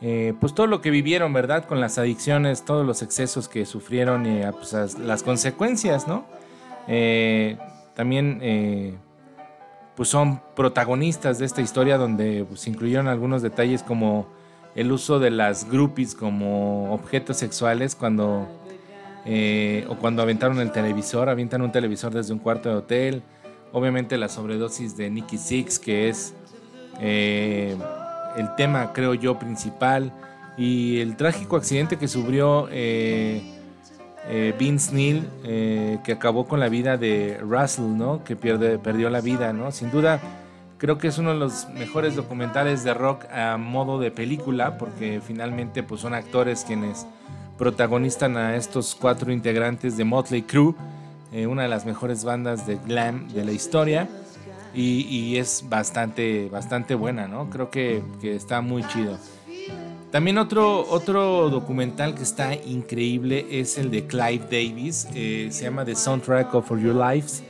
[0.00, 1.64] eh, pues todo lo que vivieron, ¿verdad?
[1.64, 6.24] Con las adicciones, todos los excesos que sufrieron y ah, pues, las consecuencias, ¿no?
[6.88, 7.56] Eh,
[7.94, 8.98] también
[9.96, 14.26] pues son protagonistas de esta historia donde pues, incluyeron algunos detalles como
[14.74, 18.48] el uso de las groupies como objetos sexuales cuando
[19.24, 23.22] eh, o cuando aventaron el televisor, avientan un televisor desde un cuarto de hotel.
[23.72, 26.34] Obviamente la sobredosis de Nicky Six, que es
[27.00, 27.76] eh,
[28.36, 30.12] el tema, creo yo, principal.
[30.56, 33.51] Y el trágico accidente que sufrió eh,
[34.58, 35.28] Vince Neil,
[36.04, 38.22] que acabó con la vida de Russell, ¿no?
[38.24, 39.72] Que pierde, perdió la vida, ¿no?
[39.72, 40.20] Sin duda
[40.82, 45.20] Creo que es uno de los mejores documentales de rock a modo de película, porque
[45.24, 47.06] finalmente pues, son actores quienes
[47.56, 50.74] protagonizan a estos cuatro integrantes de Motley Crue,
[51.32, 54.08] eh, una de las mejores bandas de glam de la historia.
[54.74, 57.48] y, es bastante, bastante buena, ¿no?
[57.48, 59.18] Creo que, está muy chido.
[60.12, 65.86] También otro, otro documental que está increíble es el de Clive Davis, eh, se llama
[65.86, 67.42] The Soundtrack of Your Lives.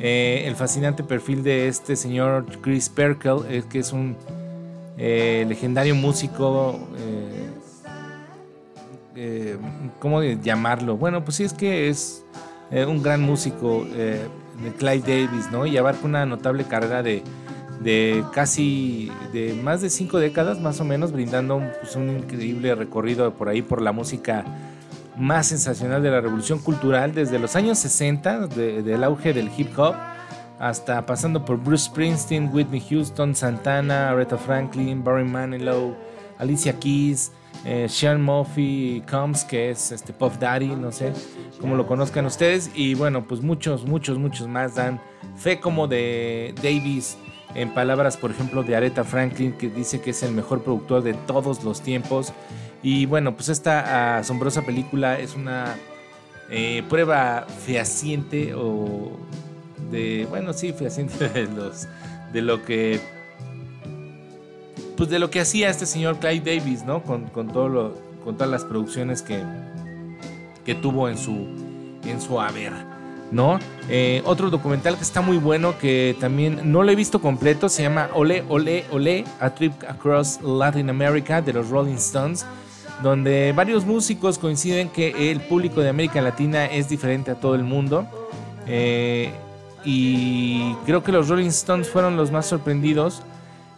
[0.00, 4.16] Eh, el fascinante perfil de este señor Chris Perkel, es que es un
[4.96, 6.80] eh, legendario músico,
[10.00, 10.96] ¿cómo llamarlo?
[10.96, 12.24] Bueno, pues sí es que es
[12.72, 15.66] un gran músico de Clive Davis, ¿no?
[15.66, 17.22] Y abarca una notable carrera de,
[17.80, 23.32] de casi de más de cinco décadas más o menos, brindando pues, un increíble recorrido
[23.34, 24.44] por ahí por la música
[25.16, 29.94] más sensacional de la revolución cultural desde los años 60, del auge del hip hop,
[30.58, 35.96] hasta pasando por Bruce Springsteen, Whitney Houston, Santana, Aretha Franklin, Barry Manilow,
[36.38, 37.32] Alicia Keys,
[37.64, 41.12] eh, Sean Murphy Combs, que es este Puff Daddy, no sé
[41.60, 42.70] cómo lo conozcan ustedes.
[42.74, 45.00] Y bueno, pues muchos, muchos, muchos más dan
[45.36, 47.18] fe como de Davis.
[47.58, 51.14] En palabras, por ejemplo, de Aretha Franklin, que dice que es el mejor productor de
[51.14, 52.32] todos los tiempos.
[52.84, 55.74] Y bueno, pues esta asombrosa película es una
[56.50, 59.10] eh, prueba fehaciente o
[59.90, 61.88] de, bueno, sí, fehaciente de, los,
[62.32, 63.00] de lo que
[64.96, 67.02] pues de lo que hacía este señor Clyde Davis, ¿no?
[67.02, 69.42] Con, con, todo lo, con todas las producciones que,
[70.64, 71.48] que tuvo en su,
[72.04, 72.72] en su haber,
[73.30, 73.58] ¿no?
[73.88, 77.82] Eh, otro documental que está muy bueno, que también no lo he visto completo, se
[77.82, 82.44] llama Ole, Ole, Ole, A Trip Across Latin America de los Rolling Stones,
[83.02, 87.64] donde varios músicos coinciden que el público de América Latina es diferente a todo el
[87.64, 88.06] mundo.
[88.66, 89.32] Eh,
[89.84, 93.22] y creo que los Rolling Stones fueron los más sorprendidos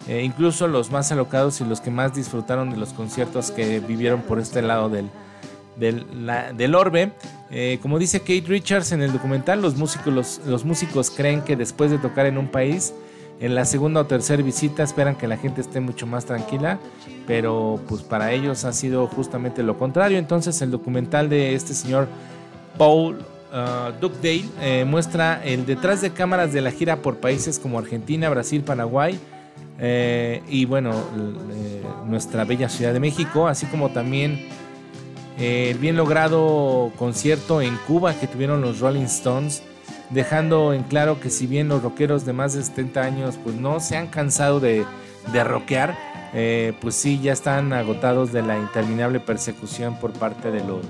[0.08, 4.22] eh, incluso los más alocados y los que más disfrutaron de los conciertos que vivieron
[4.22, 5.10] por este lado del,
[5.80, 7.12] del, orbe.
[7.50, 11.90] Eh, como dice Kate Richards en el documental, los músicos, los, músicos creen que después
[11.90, 12.94] de tocar en un país,
[13.40, 16.78] en la segunda o tercera visita esperan que la gente esté mucho más tranquila,
[17.26, 20.18] pero pues para ellos ha sido justamente lo contrario.
[20.18, 22.06] Entonces el documental de este señor
[22.76, 27.78] Paul uh, Dugdale eh, muestra el detrás de cámaras de la gira por países como
[27.78, 29.18] Argentina, Brasil, Paraguay,
[29.82, 30.92] eh, y bueno,
[32.06, 34.46] nuestra bella Ciudad de México, así como también
[35.40, 39.62] el bien logrado concierto en Cuba que tuvieron los Rolling Stones,
[40.11, 43.81] dejando en claro que si bien los rockeros de más de 70 años pues no
[43.81, 44.85] se han cansado de,
[45.33, 45.96] de rockear,
[46.35, 50.85] eh, pues sí ya están agotados de la interminable persecución por parte de los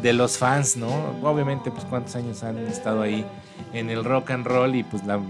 [0.00, 0.88] de los fans, ¿no?
[1.22, 3.22] Obviamente, pues cuántos años han estado ahí
[3.74, 5.20] en el rock and roll y pues la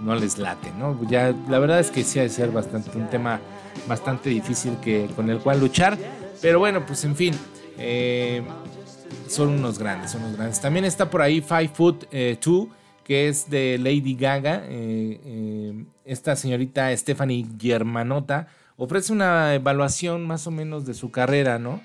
[0.00, 0.96] no les late, ¿no?
[1.08, 3.40] Ya la verdad es que sí ha de ser bastante un tema
[3.88, 5.98] bastante difícil que con el cual luchar,
[6.40, 7.34] pero bueno, pues en fin,
[7.80, 8.42] eh,
[9.28, 10.60] son unos grandes, son unos grandes.
[10.60, 12.38] También está por ahí Five Foot 2, eh,
[13.04, 14.62] que es de Lady Gaga.
[14.66, 21.80] Eh, esta señorita Stephanie Germanota ofrece una evaluación más o menos de su carrera, ¿no?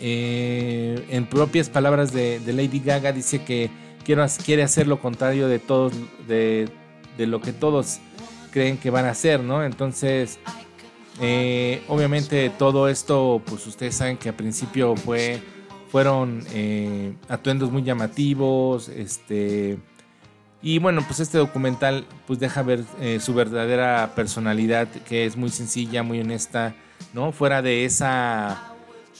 [0.00, 3.70] en propias palabras de Lady Gaga dice que
[4.04, 5.92] quiere hacer lo contrario de todos,
[6.28, 6.68] de,
[7.18, 7.98] lo que todos
[8.52, 9.64] creen que van a hacer, ¿no?
[9.64, 10.38] Entonces,
[11.20, 15.40] eh, obviamente todo esto, pues ustedes saben que al principio fue,
[15.88, 19.78] fueron eh, atuendos muy llamativos, este,
[20.60, 25.50] y bueno, pues este documental, pues deja ver eh, su verdadera personalidad, que es muy
[25.50, 26.74] sencilla, muy honesta,
[27.12, 27.32] ¿no?
[27.32, 28.72] Fuera de esa,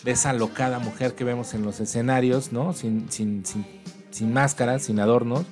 [0.02, 2.72] de esa locada mujer que vemos en los escenarios, ¿no?
[2.72, 5.44] Sin, sin, sin máscaras, sin adornos.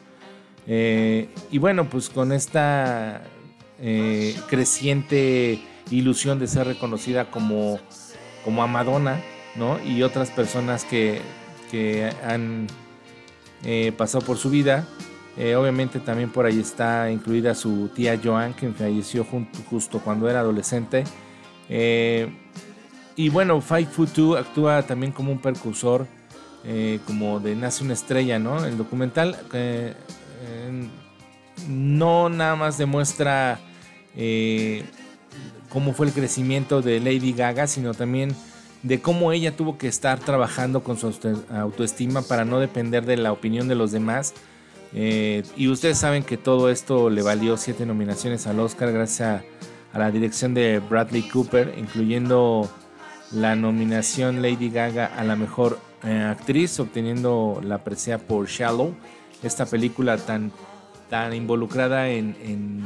[0.66, 3.22] Y bueno, pues con esta
[4.48, 5.60] creciente
[5.96, 7.78] ilusión de ser reconocida como,
[8.44, 9.20] como a Madonna,
[9.56, 9.78] ¿no?
[9.84, 11.20] Y otras personas que,
[12.22, 12.66] han
[13.64, 14.86] eh, pasado por su vida.
[15.56, 19.26] obviamente también por ahí está incluida su tía Joan, que falleció
[19.70, 21.04] justo cuando era adolescente.
[23.16, 26.06] y bueno, Five Foot Two actúa también como un percursor
[26.64, 28.64] eh, como de Nace una estrella, ¿no?
[28.64, 29.94] El documental eh,
[31.68, 33.58] no nada más demuestra
[34.16, 34.84] eh,
[35.72, 38.34] cómo fue el crecimiento de Lady Gaga, sino también
[38.82, 41.12] de cómo ella tuvo que estar trabajando con su
[41.50, 44.34] autoestima para no depender de la opinión de los demás.
[44.92, 49.42] y ustedes saben que todo esto le valió siete nominaciones al Oscar gracias
[49.92, 52.68] a la dirección de Bradley Cooper, incluyendo
[53.30, 58.94] la nominación Lady Gaga a la mejor eh, actriz, obteniendo la presea por Shallow,
[59.42, 60.52] esta película tan,
[61.12, 62.82] tan involucrada en,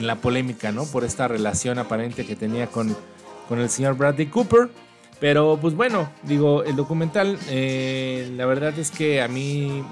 [0.00, 0.84] la polémica, ¿no?
[0.84, 2.96] Por esta relación aparente que tenía con,
[3.48, 4.68] con el señor Bradley Cooper.
[5.20, 9.84] Pero pues bueno, digo, el documental, eh, la verdad es que a mí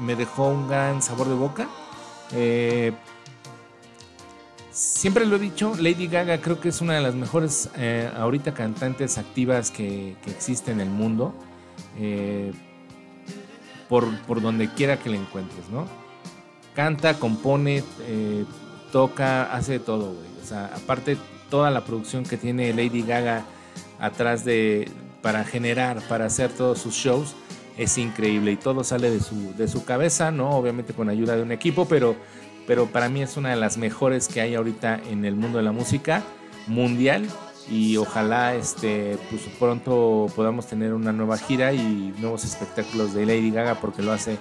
[0.00, 1.68] me dejó un gran sabor de boca.
[2.34, 2.92] Eh,
[4.70, 8.54] siempre lo he dicho, Lady Gaga creo que es una de las mejores eh, ahorita
[8.54, 11.34] cantantes activas que, existe en el mundo.
[13.88, 16.01] Por, por, donde quiera que la encuentres, ¿no?
[16.74, 17.84] Canta, compone,
[18.92, 20.28] toca, hace todo, güey.
[20.42, 21.16] O sea, aparte
[21.50, 23.44] toda la producción que tiene Lady Gaga
[23.98, 24.88] atrás de
[25.20, 27.34] para generar, para hacer todos sus shows,
[27.78, 30.50] es increíble y todo sale de su, de su cabeza, ¿no?
[30.50, 32.16] Obviamente con ayuda de un equipo, pero,
[32.66, 35.64] pero para mí es una de las mejores que hay ahorita en el mundo de
[35.64, 36.22] la música
[36.66, 37.26] mundial
[37.70, 43.50] y ojalá este, pues pronto podamos tener una nueva gira y nuevos espectáculos de Lady
[43.50, 44.36] Gaga porque lo hace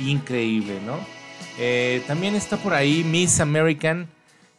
[0.00, 0.98] increíble, ¿no?
[1.58, 4.08] Eh, también está por ahí Miss American.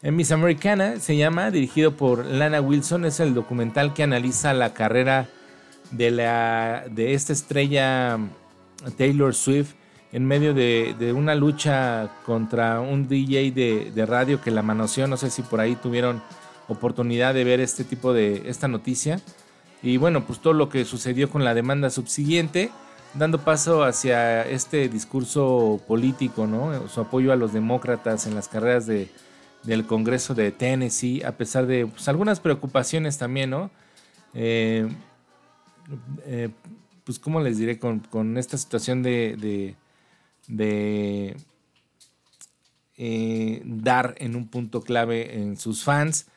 [0.02, 4.74] Eh, Miss Americana se llama, dirigido por Lana Wilson, es el documental que analiza la
[4.74, 5.28] carrera
[5.92, 8.18] de, la, de esta estrella
[8.98, 9.74] Taylor Swift
[10.16, 15.08] en medio de, una lucha contra un DJ de, radio que la manoseó.
[15.08, 16.24] No sé si por ahí tuvieron
[16.70, 19.20] oportunidad de ver este tipo de esta noticia.
[19.84, 22.72] Y bueno, pues todo lo que sucedió con la demanda subsiguiente,
[23.18, 26.88] dando paso hacia este discurso político, ¿no?
[26.90, 29.10] Su apoyo a los demócratas en las carreras de,
[29.64, 33.72] del Congreso de Tennessee, a pesar de pues, algunas preocupaciones también, ¿no?
[34.34, 34.88] Eh,
[36.26, 36.50] eh,
[37.04, 37.80] pues, ¿cómo les diré?
[37.80, 39.76] Con, esta situación de,
[40.48, 41.38] de,
[42.98, 46.28] eh, dar en un punto clave en sus fans.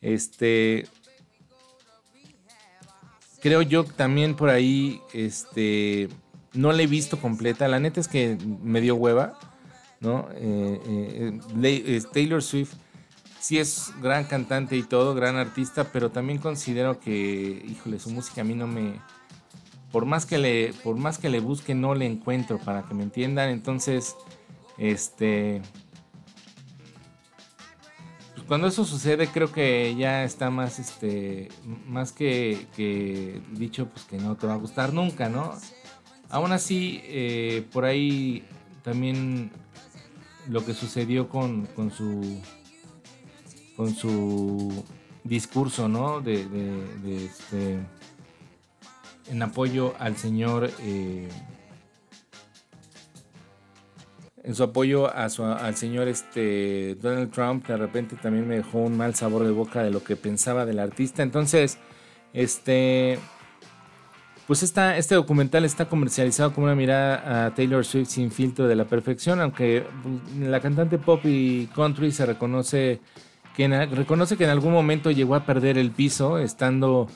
[0.00, 0.86] Este.
[3.46, 5.00] Creo yo también por ahí.
[5.12, 6.08] Este.
[6.52, 7.68] No la he visto completa.
[7.68, 9.38] La neta es que me dio hueva.
[10.00, 10.26] ¿No?
[10.32, 11.38] Eh,
[12.12, 12.72] Taylor Swift
[13.38, 18.40] sí es gran cantante y todo, gran artista, pero también considero que, híjole, su música
[18.40, 19.00] a mí no me...
[19.92, 23.04] Por más que le, por más que le busque, no le encuentro, para que me
[23.04, 23.50] entiendan.
[23.50, 24.16] Entonces,
[24.76, 25.62] este...
[28.48, 31.48] Cuando eso sucede, creo que ya está más, este,
[31.86, 35.52] más que, que dicho, pues que no te va a gustar nunca, ¿no?
[36.30, 38.44] Aún así, eh, por ahí
[38.84, 39.50] también
[40.48, 42.40] lo que sucedió con, con su
[43.76, 44.84] con su
[45.22, 46.20] discurso, ¿no?
[46.20, 46.40] De,
[47.26, 47.78] este,
[49.28, 51.28] en apoyo al señor, eh,
[54.46, 58.78] en su apoyo a al señor este, Donald Trump, que de repente también me dejó
[58.78, 61.24] un mal sabor de boca de lo que pensaba del artista.
[61.24, 61.78] Entonces,
[62.32, 63.18] este,
[64.46, 68.76] pues esta, este documental está comercializado como una mirada a Taylor Swift sin filtro de
[68.76, 73.00] la perfección, aunque pues, la cantante pop y country se reconoce
[73.56, 77.08] que reconoce que en algún momento llegó a perder el piso estando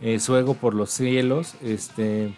[0.00, 1.54] eh, su ego por los cielos.
[1.62, 2.36] Este,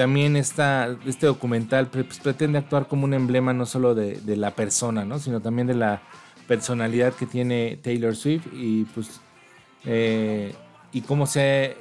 [0.00, 5.04] también está, este documental pues, pretende actuar como un emblema no solo de, la persona,
[5.04, 5.18] ¿no?
[5.18, 6.00] sino también de la
[6.48, 9.20] personalidad que tiene Taylor Swift y pues
[9.84, 10.54] eh,
[10.90, 11.76] y cómo se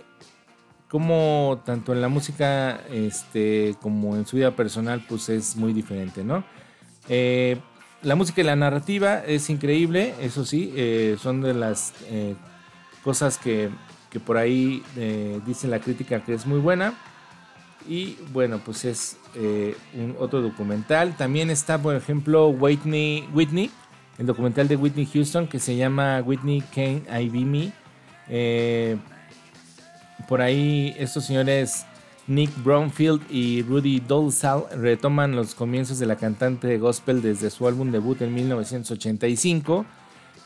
[0.90, 6.22] cómo tanto en la música este como en su vida personal pues es muy diferente
[6.22, 6.44] no
[7.08, 7.58] eh,
[8.02, 11.94] la música y la narrativa es increíble, eso sí, eh, son de las
[13.02, 13.70] cosas que,
[14.26, 14.84] por ahí
[15.46, 16.96] dice la crítica que es muy buena.
[17.90, 19.18] Y bueno, pues es
[19.96, 21.18] un otro documental.
[21.18, 23.72] También está, por ejemplo, Whitney, Whitney,
[24.20, 29.00] el documental de Whitney Houston que se llama Whitney Kane I Be Me.
[30.28, 31.86] por ahí estos señores
[32.30, 37.68] Nick Brownfield y Rudy Dolezal retoman los comienzos de la cantante de gospel desde su
[37.68, 39.86] álbum debut en 1985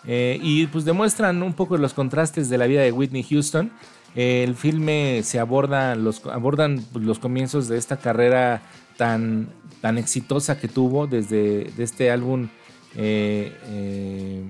[0.05, 3.71] eh, y pues demuestran un poco los contrastes de la vida de Whitney Houston.
[4.16, 8.61] El filme se aborda los, abordan los comienzos de esta carrera
[8.97, 9.49] tan,
[9.82, 12.49] tan exitosa que tuvo desde este álbum
[12.95, 14.43] eh, eh,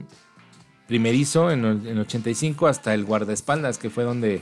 [0.88, 4.42] primerizo en el 85 hasta el guardaespaldas que fue donde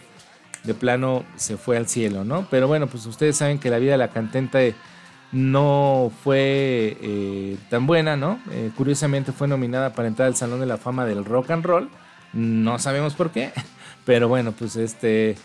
[0.63, 2.45] de plano se fue al cielo, ¿no?
[2.49, 4.75] Pero bueno, pues ustedes saben que la vida de la cantante
[5.31, 8.39] no fue eh, tan buena, ¿no?
[8.51, 11.89] Eh, curiosamente fue nominada para entrar al Salón de la Fama del Rock and Roll.
[12.33, 13.51] No sabemos por qué,
[14.05, 15.35] pero bueno, pues este,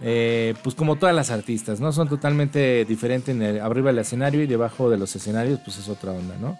[0.00, 1.92] eh, pues como todas las artistas, ¿no?
[1.92, 5.88] Son totalmente diferentes en el, arriba del escenario y debajo de los escenarios, pues es
[5.88, 6.58] otra onda, ¿no?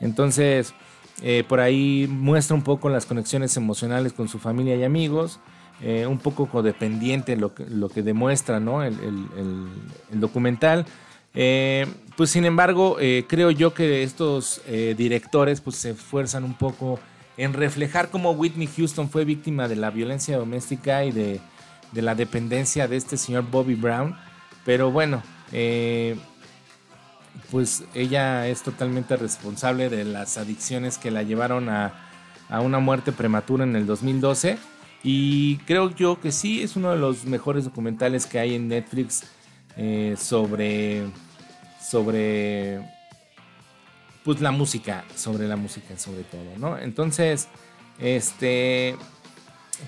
[0.00, 0.74] Entonces,
[1.48, 5.38] por ahí muestra un poco las conexiones emocionales con su familia y amigos.
[5.84, 8.84] Eh, un poco codependiente lo que, lo que demuestra ¿no?
[8.84, 8.94] el,
[10.12, 10.86] documental.
[11.34, 14.60] Eh, pues sin embargo, eh, creo yo que estos
[14.96, 17.00] directores pues, se esfuerzan un poco
[17.36, 21.40] en reflejar cómo Whitney Houston fue víctima de la violencia doméstica y de,
[21.92, 24.16] de la dependencia de este señor Bobby Brown.
[24.64, 25.22] Pero bueno,
[27.50, 31.92] pues ella es totalmente responsable de las adicciones que la llevaron a,
[32.48, 34.58] a una muerte prematura en el 2012.
[35.02, 39.24] Y creo yo que sí, es uno de los mejores documentales que hay en Netflix
[39.76, 41.06] eh, sobre,
[41.80, 42.80] sobre,
[44.24, 46.78] pues la música, sobre la música sobre todo, ¿no?
[46.78, 47.48] Entonces,
[47.98, 48.96] este,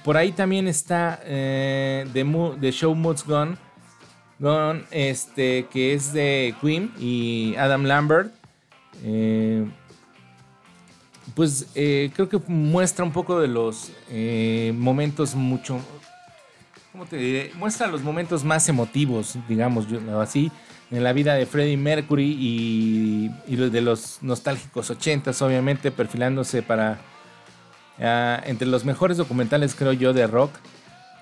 [0.02, 3.56] por ahí también está eh, The, Show Mood's Gone,
[4.38, 8.32] Gone, este, que es de Queen y Adam Lambert.
[9.02, 9.66] Eh,
[11.34, 15.80] pues eh, creo que muestra un poco de los eh, momentos mucho,
[16.92, 17.50] ¿cómo te diré?
[17.56, 19.86] Muestra los momentos más emotivos, digamos,
[20.20, 20.52] así,
[20.90, 27.00] en la vida de Freddie Mercury y, y de los nostálgicos ochentas, obviamente, perfilándose para
[27.98, 30.52] ah, entre los mejores documentales, creo yo, de rock.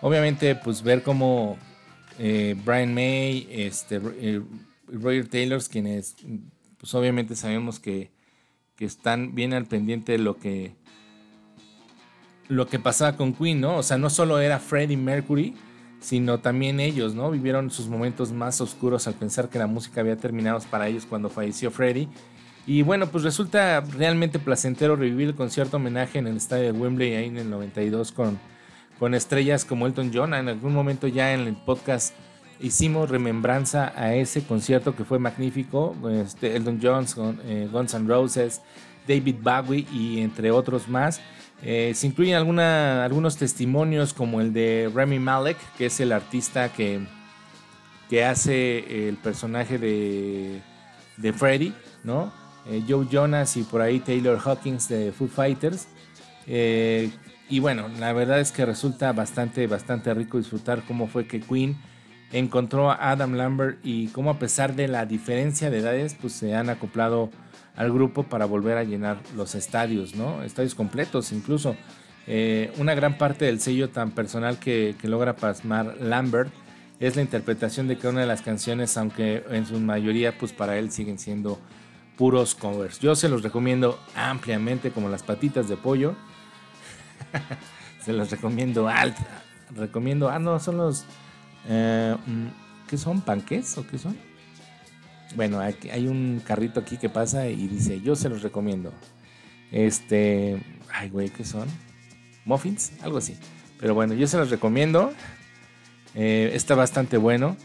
[0.00, 1.56] Obviamente, pues ver cómo
[2.18, 4.00] eh, Brian May, este,
[4.88, 6.16] Roger Taylor, quienes,
[6.78, 8.10] pues obviamente sabemos que
[8.76, 10.74] que están bien al pendiente de lo que
[12.48, 13.76] lo que pasaba con Queen, ¿no?
[13.76, 15.54] O sea, no solo era Freddie Mercury,
[16.02, 17.30] sino también ellos, ¿no?
[17.30, 21.30] Vivieron sus momentos más oscuros al pensar que la música había terminado para ellos cuando
[21.30, 22.08] falleció Freddie.
[22.66, 27.14] Y bueno, pues resulta realmente placentero revivir el concierto homenaje en el estadio de Wembley
[27.14, 28.38] ahí en el 92 con,
[28.98, 30.34] con estrellas como Elton John.
[30.34, 32.14] En algún momento ya en el podcast
[32.60, 35.96] hicimos remembranza a ese concierto que fue magnífico.
[36.10, 37.06] Este, Elton John,
[37.44, 38.60] eh, Guns N' Roses,
[39.06, 41.20] David Bowie y entre otros más.
[41.62, 47.06] Eh, se incluyen algunos testimonios como el de Remy Malek, que es el artista que,
[48.10, 50.60] que hace el personaje de,
[51.16, 52.32] de Freddy, ¿no?
[52.68, 55.86] Eh, Joe Jonas y por ahí Taylor Hawkins de Foo Fighters.
[56.46, 61.76] y bueno, la verdad es que resulta bastante, bastante rico disfrutar cómo fue que Queen
[62.32, 66.54] encontró a Adam Lambert y cómo a pesar de la diferencia de edades, pues se
[66.54, 67.30] han acoplado
[67.76, 70.42] al grupo para volver a llenar los estadios, ¿no?
[70.42, 71.76] Estadios completos incluso.
[72.26, 76.52] Eh, una gran parte del sello tan personal que, logra pasmar Lambert
[77.00, 80.78] es la interpretación de cada una de las canciones, aunque en su mayoría, pues para
[80.78, 81.58] él siguen siendo
[82.16, 83.00] puros covers.
[83.00, 86.14] Yo se los recomiendo ampliamente, como las patitas de pollo.
[88.04, 89.26] se los recomiendo alta.
[89.74, 91.04] Recomiendo, ah, no, son los
[91.68, 92.46] eh, mm,
[92.88, 93.20] ¿Qué son?
[93.20, 94.16] ¿Panques o qué son?
[95.34, 98.92] Bueno, hay, un carrito aquí que pasa y dice, yo se los recomiendo.
[99.70, 101.68] Este, ay, güey, ¿qué son?
[102.44, 103.36] Muffins, algo así.
[103.78, 105.12] Pero bueno, yo se los recomiendo.
[106.14, 107.56] Eh, está bastante bueno.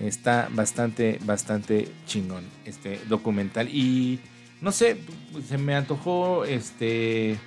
[0.00, 3.68] Está bastante, bastante chingón este documental.
[3.68, 4.20] Y
[4.60, 4.98] no sé,
[5.48, 7.38] se me antojó este.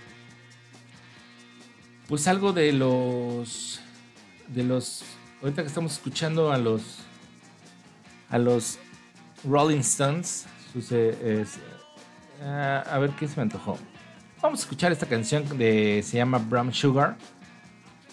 [2.08, 3.80] Pues algo de los.
[4.48, 5.04] De los
[5.42, 7.00] ahorita que estamos escuchando a los
[8.30, 8.78] a los
[9.44, 10.46] Rolling Stones,
[12.44, 13.78] ah, a ver qué se me antojó.
[14.42, 17.18] Vamos a escuchar esta canción de se llama Brown Sugar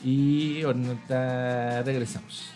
[0.03, 2.54] y ahorita regresamos.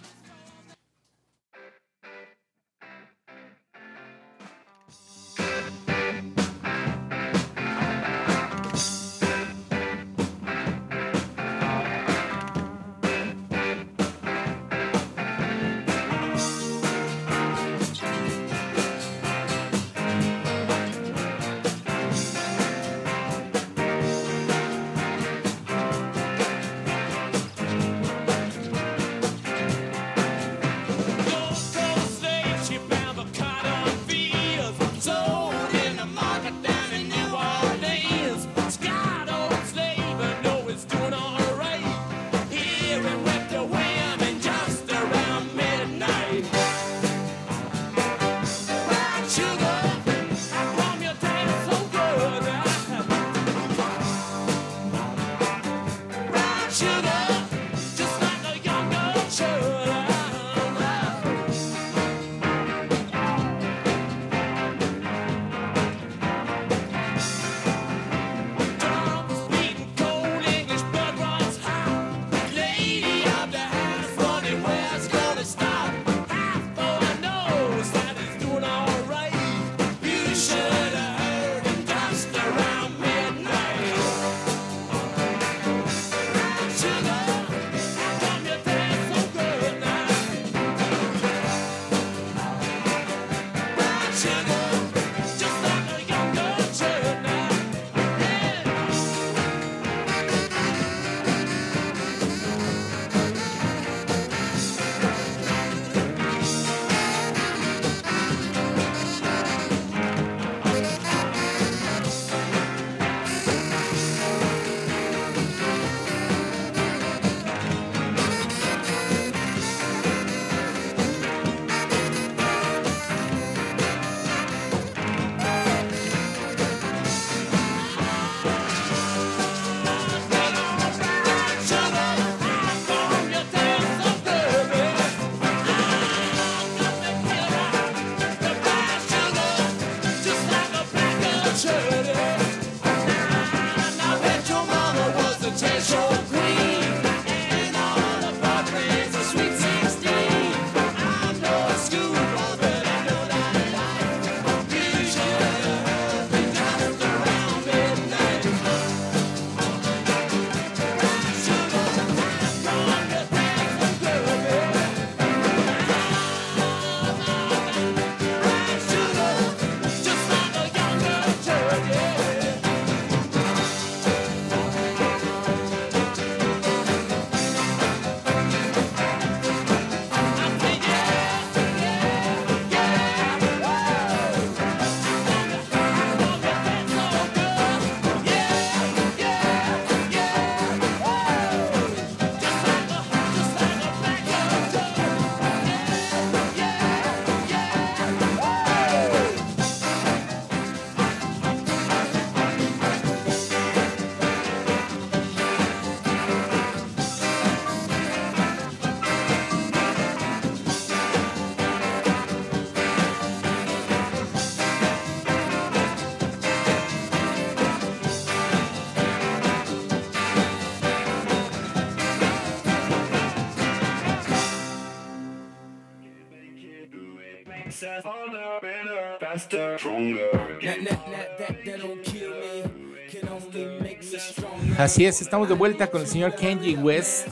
[234.79, 237.29] Así es, estamos de vuelta con el señor Kenji West.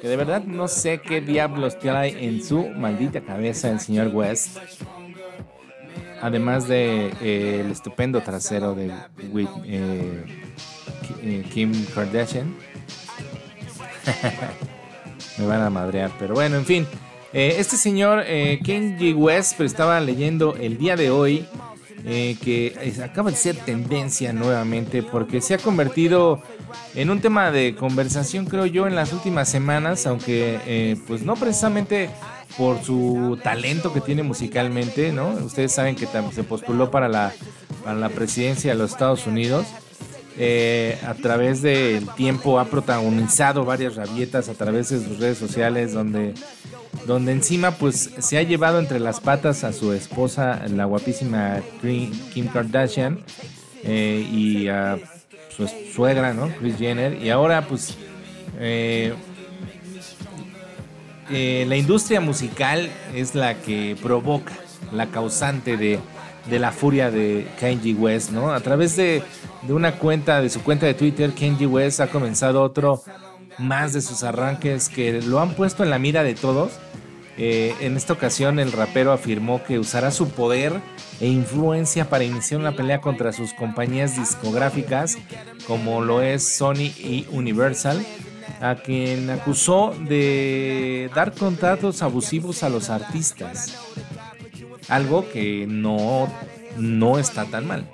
[0.00, 4.58] Que de verdad no sé qué diablos trae en su maldita cabeza el señor West.
[6.20, 8.92] Además de eh, el estupendo trasero de
[9.66, 10.24] eh,
[11.22, 12.54] eh, Kim Kardashian.
[15.38, 16.86] Me van a madrear, pero bueno, en fin.
[17.32, 21.46] Este señor Kenji West, pero estaba leyendo el día de hoy
[22.04, 26.40] que acaba de ser tendencia nuevamente porque se ha convertido
[26.94, 32.08] en un tema de conversación, creo yo, en las últimas semanas, aunque pues no precisamente
[32.56, 35.28] por su talento que tiene musicalmente, ¿no?
[35.44, 37.32] Ustedes saben que se postuló para la,
[37.84, 39.66] la presidencia de los Estados Unidos.
[40.40, 45.92] Eh, a través del tiempo ha protagonizado varias rabietas a través de sus redes sociales
[45.92, 46.32] donde,
[47.06, 52.48] donde encima pues se ha llevado entre las patas a su esposa, la guapísima Kim
[52.52, 53.20] Kardashian,
[53.84, 54.98] eh, y a
[55.56, 56.48] su suegra, ¿no?
[56.58, 57.22] Chris Jenner.
[57.22, 57.96] Y ahora pues
[58.58, 59.14] eh,
[61.30, 64.52] eh, la industria musical es la que provoca,
[64.92, 66.00] la causante de,
[66.50, 68.52] la furia de Kenji West, ¿no?
[68.52, 69.22] A través de,
[69.68, 73.02] una cuenta, de su cuenta de Twitter, Kenji West ha comenzado otro
[73.58, 76.72] más de sus arranques que lo han puesto en la mira de todos.
[77.40, 80.80] Eh, en esta ocasión el rapero afirmó que usará su poder
[81.20, 85.18] e influencia para iniciar una pelea contra sus compañías discográficas
[85.66, 88.04] como lo es Sony y Universal
[88.60, 93.76] a quien acusó de dar contratos abusivos a los artistas.
[94.88, 96.28] Algo que no,
[96.76, 97.88] no está tan mal.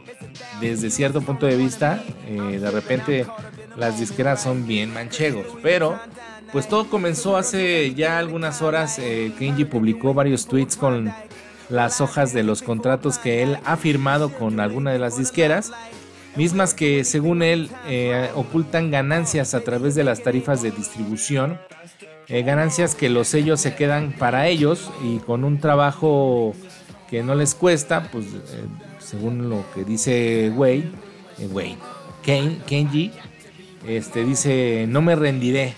[0.60, 3.26] Desde cierto punto de vista, eh, de repente
[3.76, 5.98] las disqueras son bien manchegos, pero
[6.52, 8.98] pues todo comenzó hace ya algunas horas.
[8.98, 11.12] Eh, Kenji publicó varios tweets con
[11.68, 15.72] las hojas de los contratos que él ha firmado con alguna de las disqueras
[16.36, 21.58] mismas que según él eh, ocultan ganancias a través de las tarifas de distribución,
[22.28, 26.54] eh, ganancias que los sellos se quedan para ellos y con un trabajo
[27.08, 28.64] que no les cuesta, pues eh,
[28.98, 30.90] según lo que dice Wayne,
[31.52, 31.78] Wayne
[32.22, 33.12] Kenji,
[33.86, 35.74] este, dice, no me rendiré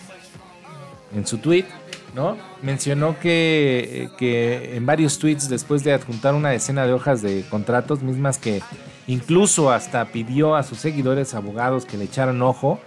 [1.15, 1.67] en su tweet.
[2.15, 2.39] ¿no?
[2.63, 8.03] Mencionó que, que en varios tweets después de adjuntar una decena de hojas de contratos,
[8.03, 8.63] mismas que
[9.07, 12.81] Incluso hasta pidió a sus seguidores abogados que le echaran ojo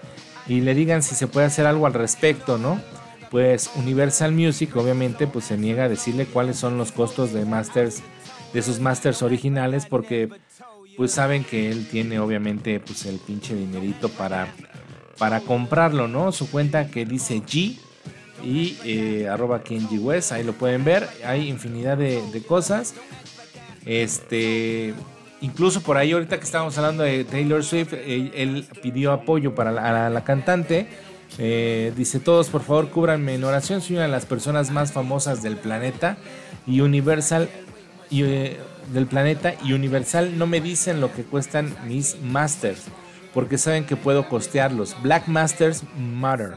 [0.47, 2.81] y le digan si se puede hacer algo al respecto, ¿no?
[3.31, 8.01] Pues Universal Music obviamente pues se niega a decirle cuáles son los costos de masters
[8.53, 10.29] de sus masters originales porque
[10.97, 14.53] pues saben que él tiene obviamente pues el pinche dinerito para
[15.19, 16.31] para comprarlo, ¿no?
[16.31, 17.77] Su cuenta que dice G
[18.43, 22.95] y eh, arroba Kenji West, ahí lo pueden ver, hay infinidad de, cosas.
[23.85, 24.95] Este,
[25.41, 29.71] Incluso por ahí, ahorita que estábamos hablando de Taylor Swift, él, pidió apoyo para
[30.09, 30.87] la, cantante.
[31.37, 33.81] Eh, dice: Todos, por favor, cúbranme en oración.
[33.81, 36.17] Soy una de las personas más famosas del planeta.
[36.67, 37.49] Y Universal.
[38.09, 38.57] Y, eh,
[38.91, 39.53] del planeta.
[39.63, 42.83] Y Universal no me dicen lo que cuestan mis masters.
[43.33, 44.95] Porque saben que puedo costearlos.
[45.01, 46.55] Black Masters Matter.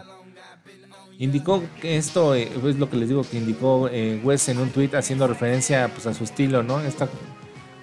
[1.18, 3.88] Indicó que esto es lo que les digo que indicó
[4.24, 6.80] Wes en un tweet haciendo referencia pues, a su estilo, ¿no?
[6.80, 7.08] Esta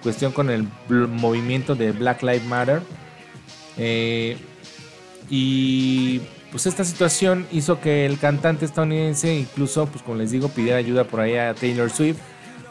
[0.02, 2.82] cuestión con el movimiento de Black Lives Matter.
[3.76, 4.36] Eh,
[5.28, 6.20] y
[6.50, 11.04] pues esta situación hizo que el cantante estadounidense incluso, pues como les digo, pidiera ayuda
[11.04, 12.18] por ahí a Taylor Swift.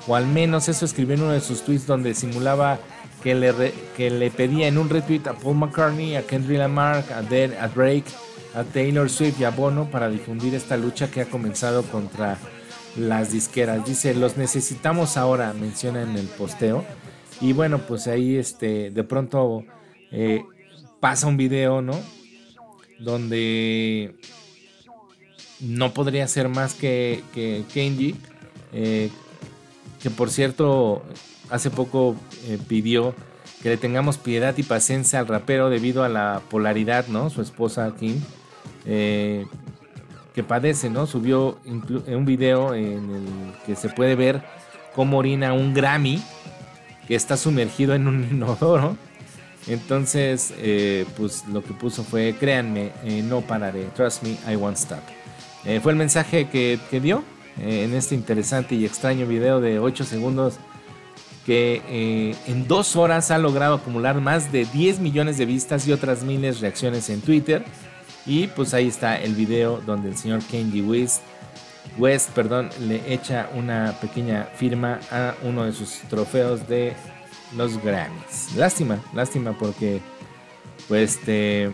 [0.08, 2.80] O al menos eso escribió en uno de sus tweets donde simulaba
[3.24, 7.20] que le, que le pedía en un retweet a Paul McCartney, a Kendrick Lamar, a,
[7.20, 8.06] a Drake,
[8.56, 12.38] a Taylor Swift y a Bono para difundir esta lucha que ha comenzado contra
[12.98, 13.86] las disqueras.
[13.86, 16.84] Dice, los necesitamos ahora, menciona en el posteo.
[17.42, 19.64] Y bueno, pues ahí este, de pronto
[20.12, 20.44] eh,
[21.00, 22.00] pasa un video, ¿no?
[23.00, 24.16] Donde
[25.60, 28.16] no podría ser más que, que Kenji,
[28.74, 29.10] eh,
[30.02, 31.04] que por cierto
[31.50, 32.16] hace poco
[32.48, 33.14] eh, pidió
[33.62, 37.30] que le tengamos piedad y paciencia al rapero debido a la polaridad, ¿no?
[37.30, 38.22] Su esposa Kim,
[38.86, 41.06] que padece, ¿no?
[41.06, 43.26] Subió un video en el
[43.66, 44.42] que se puede ver
[44.96, 46.22] cómo orina un Grammy
[47.10, 48.96] que está sumergido en un inodoro.
[49.68, 54.78] Entonces, eh, pues lo que puso fue, créanme, eh, no pararé, trust me, I won't
[54.78, 55.00] stop.
[55.66, 57.24] Eh, fue el mensaje que, dio
[57.62, 60.60] en este interesante y extraño video de 8 segundos
[61.46, 66.24] que en dos horas ha logrado acumular más de 10 millones de vistas y otras
[66.24, 67.64] miles de reacciones en Twitter.
[68.26, 71.22] Y pues ahí está el video donde el señor Kenji West
[71.98, 76.94] West, perdón, le echa una pequeña firma a uno de sus trofeos de
[77.56, 78.56] los Grammys.
[78.56, 80.02] Lástima, lástima porque
[80.88, 81.72] pues este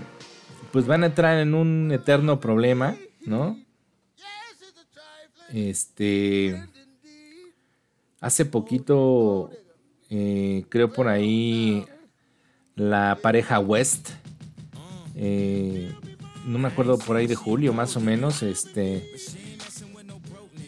[0.72, 2.95] pues van a entrar en un eterno problema,
[3.26, 3.57] ¿no?
[5.53, 6.63] Este
[8.26, 9.51] hace poquito
[10.09, 11.86] eh, creo por ahí
[12.76, 14.09] la pareja West
[15.15, 15.93] eh,
[16.45, 19.11] no me acuerdo por ahí de julio más o menos este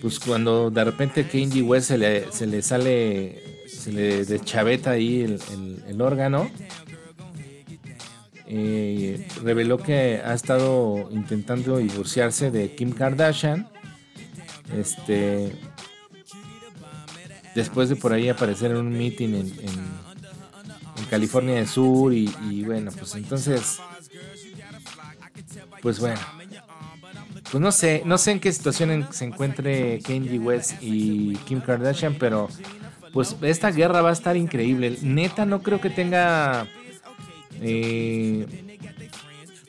[0.01, 5.21] pues cuando de repente Kenji West se le, se le sale, se le deschaveta ahí
[5.21, 6.51] el, órgano,
[8.45, 13.67] eh, reveló que ha estado intentando divorciarse de Kim Kardashian.
[14.75, 15.51] Este.
[17.57, 19.51] Después de por ahí aparecer en un meeting en,
[21.09, 22.13] California del Sur.
[22.13, 23.79] Y, bueno, pues entonces.
[25.81, 26.19] Pues bueno,
[27.51, 32.15] pues no sé, no sé en qué situación se encuentre Kenji West y Kim Kardashian,
[32.19, 32.47] pero
[33.11, 34.95] pues esta guerra va a estar increíble.
[35.01, 36.67] Neta, no creo que tenga.
[37.59, 38.45] Eh,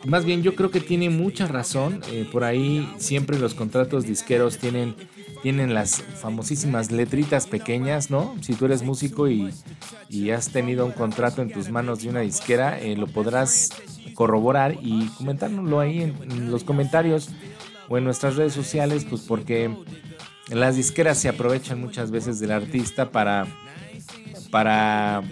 [0.05, 2.03] más bien, yo creo que tiene mucha razón.
[2.11, 4.95] Eh, por ahí siempre los contratos disqueros tienen,
[5.43, 8.34] tienen las famosísimas letritas pequeñas, ¿no?
[8.41, 9.53] Si tú eres músico y,
[10.30, 13.70] has tenido un contrato en tus manos de una disquera, eh, lo podrás
[14.14, 17.28] corroborar y comentárnoslo ahí en los comentarios
[17.89, 19.70] o en nuestras redes sociales, pues porque
[20.51, 23.47] las disqueras se aprovechan muchas veces del artista para,
[24.51, 25.22] para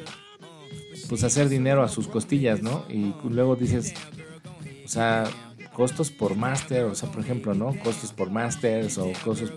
[1.08, 2.84] pues hacer dinero a sus costillas, ¿no?
[2.88, 3.94] Y luego dices,
[4.84, 5.24] o sea,
[5.76, 7.78] costos por máster, o sea, por ejemplo, ¿no?
[7.84, 9.52] Costos por masters o costos,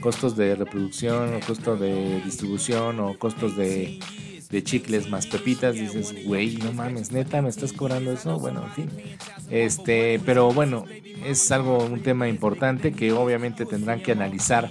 [0.00, 4.00] costos de reproducción o costos de distribución o costos de
[4.48, 8.38] de chicles más pepitas, dices, güey, no mames, neta, me estás cobrando eso.
[8.38, 8.90] Bueno, en fin.
[9.50, 10.84] Este, pero bueno,
[11.26, 14.70] es algo, un tema importante que obviamente tendrán que analizar.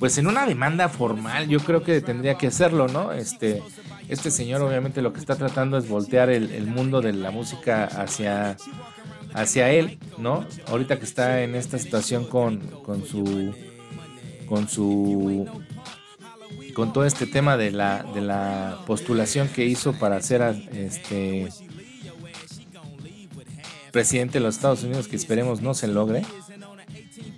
[0.00, 3.12] Pues en una demanda formal, yo creo que tendría que hacerlo, ¿no?
[3.12, 3.62] Este,
[4.08, 8.56] este señor obviamente lo que está tratando es voltear el, mundo de la música hacia,
[9.34, 10.46] hacia él, ¿no?
[10.68, 13.52] Ahorita que está en esta situación con, con su
[14.46, 15.46] con su
[16.74, 21.48] con todo este tema de la, de la postulación que hizo para ser este
[23.92, 26.22] presidente de los Estados Unidos, que esperemos no se logre.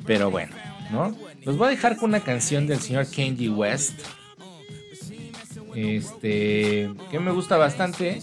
[0.06, 0.54] Pero bueno,
[0.90, 1.14] ¿no?
[1.44, 4.00] Los voy a dejar con una canción del señor Kenji West.
[5.74, 8.22] Este, que me gusta bastante.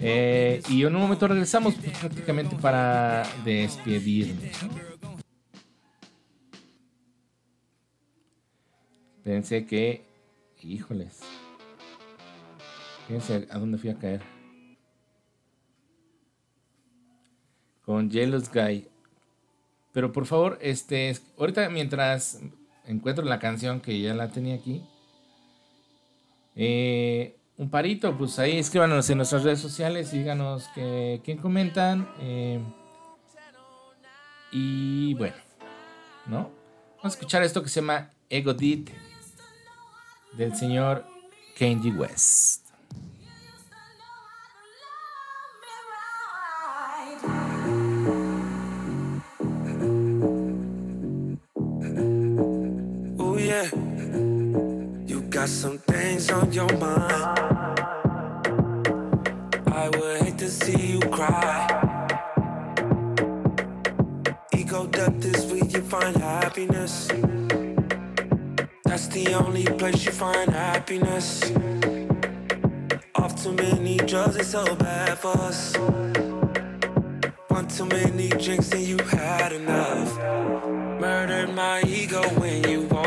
[0.00, 4.44] Eh, y en un momento regresamos prácticamente para despedirnos.
[9.24, 10.04] Pensé que,
[10.62, 11.20] híjoles,
[13.06, 14.22] fíjense a dónde fui a caer.
[17.84, 18.86] Con Jealous Guy.
[19.92, 22.40] Pero por favor, este, ahorita mientras
[22.86, 24.82] encuentro la canción que ya la tenía aquí,
[26.54, 32.08] eh, un parito, pues ahí escríbanos en nuestras redes sociales y díganos que, quién comentan.
[32.20, 32.60] Eh,
[34.52, 35.36] y bueno,
[36.26, 36.50] ¿no?
[36.96, 38.88] Vamos a escuchar esto que se llama Ego Did
[40.34, 41.04] del señor
[41.56, 42.67] Kenji West.
[55.48, 57.38] Got some things on your mind.
[59.66, 61.66] I would hate to see you cry.
[64.54, 67.08] Ego death is where you find happiness.
[68.84, 71.50] That's the only place you find happiness.
[73.14, 75.76] Off too many drugs, it's so bad for us.
[77.48, 80.10] One too many drinks and you had enough.
[81.00, 82.97] Murdered my ego when you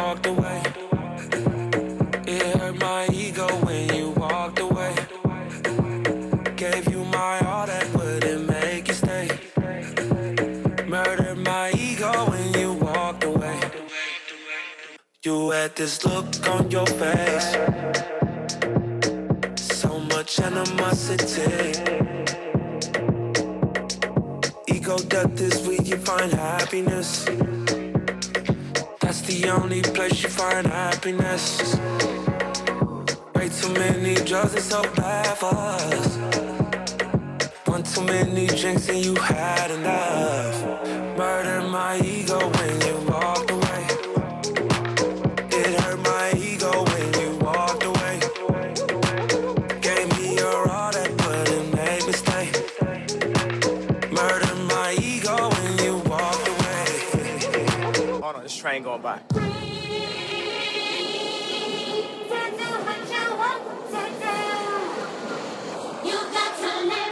[15.52, 17.52] Had this look on your face.
[19.58, 21.74] So much animosity.
[24.68, 27.26] Ego death is where you find happiness.
[29.02, 31.76] That's the only place you find happiness.
[33.36, 36.18] Way too many drugs, it's so bad for us.
[37.66, 40.88] One too many drinks and you had enough.
[41.18, 43.01] Murder my ego when you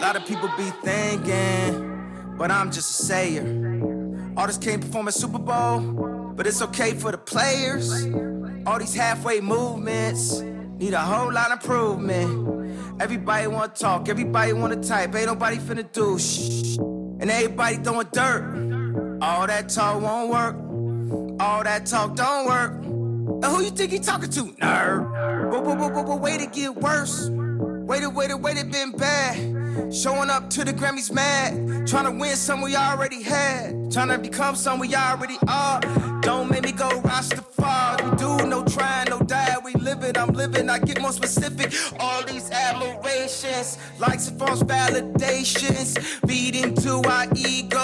[0.10, 4.34] lot of people be thinking, but I'm just a sayer.
[4.36, 5.82] Artists can't perform at Super Bowl,
[6.36, 8.07] but it's okay for the players.
[8.66, 10.39] All these halfway movements
[10.80, 12.99] need a whole lot of improvement.
[12.99, 16.78] Everybody wanna talk, everybody wanna type, ain't nobody finna do shh.
[16.80, 19.20] And everybody throwing dirt.
[19.22, 21.39] All that talk won't work.
[21.39, 22.82] All that talk don't work.
[23.41, 24.41] Now who you think he talking to?
[24.53, 25.51] Nerd.
[25.51, 27.30] But, but, but, but, but way to get worse.
[27.30, 29.59] Waited, waited, waited, been bad.
[29.91, 31.88] Showing up to the Grammys mad.
[31.88, 33.91] Trying to win some we already had.
[33.91, 35.80] Trying to become some we already are.
[36.21, 38.11] Don't make me go Rastafari.
[38.11, 39.55] We do no trying, no die.
[39.63, 40.69] We live it, I'm living.
[40.69, 41.73] I get more specific.
[41.99, 45.97] All these admirations, likes and false validations.
[46.27, 47.84] Feed into our ego.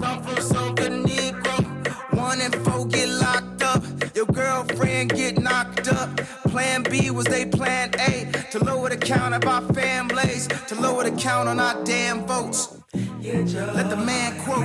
[0.00, 2.16] Come from some good Negro.
[2.16, 3.84] One and four get locked up.
[4.16, 6.16] Your girlfriend get knocked up.
[6.48, 8.24] Plan B was they plan A
[8.58, 12.78] to lower the count of our families, to lower the count on our damn votes.
[12.94, 14.64] Let the man quote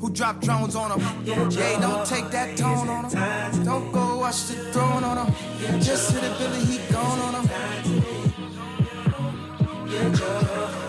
[0.00, 1.24] who dropped drones on him.
[1.24, 3.64] Yeah, don't take that tone on him.
[3.64, 5.80] Don't go watch the throne on him.
[5.80, 7.50] Just hit a Billy, he gone on him.
[9.88, 10.85] I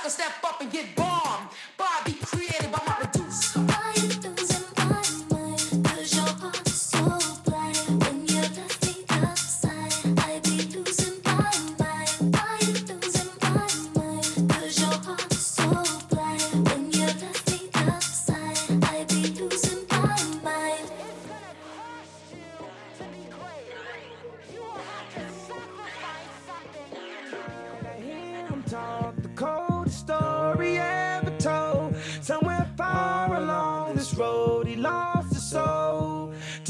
[0.00, 1.09] sucker step up and get bombed.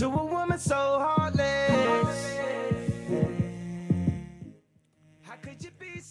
[0.00, 2.38] To a woman so heartless.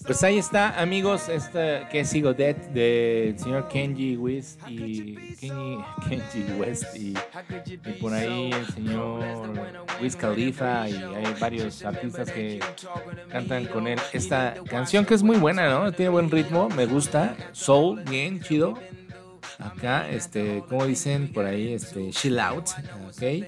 [0.05, 5.77] Pues ahí está, amigos, esta que es Sigo Dead del señor Kenji West y Kenji,
[6.07, 7.13] Kenji West y,
[7.85, 9.53] y por ahí el señor
[10.01, 12.59] Wiz Khalifa y hay varios artistas que
[13.29, 15.91] cantan con él esta canción que es muy buena, ¿no?
[15.91, 18.75] Tiene buen ritmo, me gusta, soul, bien, chido.
[19.59, 22.69] Acá, este, como dicen por ahí, este, chill out,
[23.09, 23.45] ¿ok?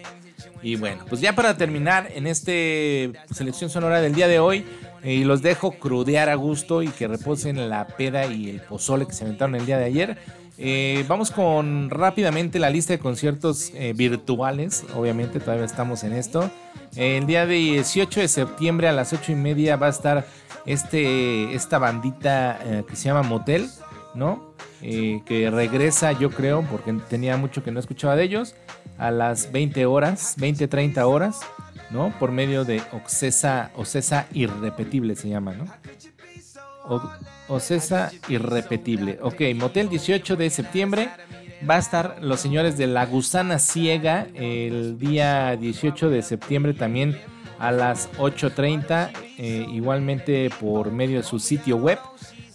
[0.62, 4.66] Y bueno, pues ya para terminar en este selección sonora del día de hoy,
[5.04, 9.08] eh, y los dejo crudear a gusto y que reposen la peda y el pozole
[9.08, 10.18] que se aventaron el día de ayer.
[10.58, 14.86] Eh, vamos con rápidamente la lista de conciertos eh, virtuales.
[14.96, 16.52] Obviamente, todavía estamos en esto.
[16.96, 20.28] El día de 18 de septiembre a las 8 y media va a estar
[20.66, 23.70] este, esta bandita que se llama Motel,
[24.14, 24.51] ¿no?
[24.82, 28.56] Que regresa, yo creo, porque tenía mucho que no escuchaba de ellos,
[28.98, 31.40] a las 20 horas, 20, 30 horas,
[31.92, 32.14] ¿no?
[32.20, 35.66] Por medio de Ocesa, Ocesa Irrepetible se llama, ¿no?
[36.86, 37.12] O-
[37.48, 39.20] Ocesa Irrepetible.
[39.22, 41.10] Ok, Motel 18 de septiembre.
[41.70, 47.20] Va a estar los señores de La Gusana Ciega el día 18 de septiembre también
[47.60, 52.00] a las 8.30, eh, igualmente por medio de su sitio web.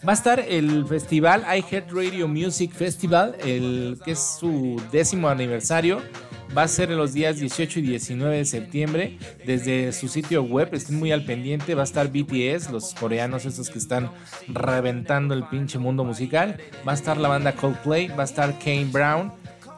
[0.07, 6.01] Va a estar el festival iHeart Radio Music Festival, el, que es su décimo aniversario.
[6.57, 10.69] Va a ser en los días 18 y 19 de septiembre desde su sitio web.
[10.73, 11.75] Estén muy al pendiente.
[11.75, 14.13] Va a estar BTS, los coreanos esos que están
[14.47, 16.57] reventando el pinche mundo musical.
[16.87, 18.07] Va a estar la banda Coldplay.
[18.07, 19.33] Va a estar Kane Brown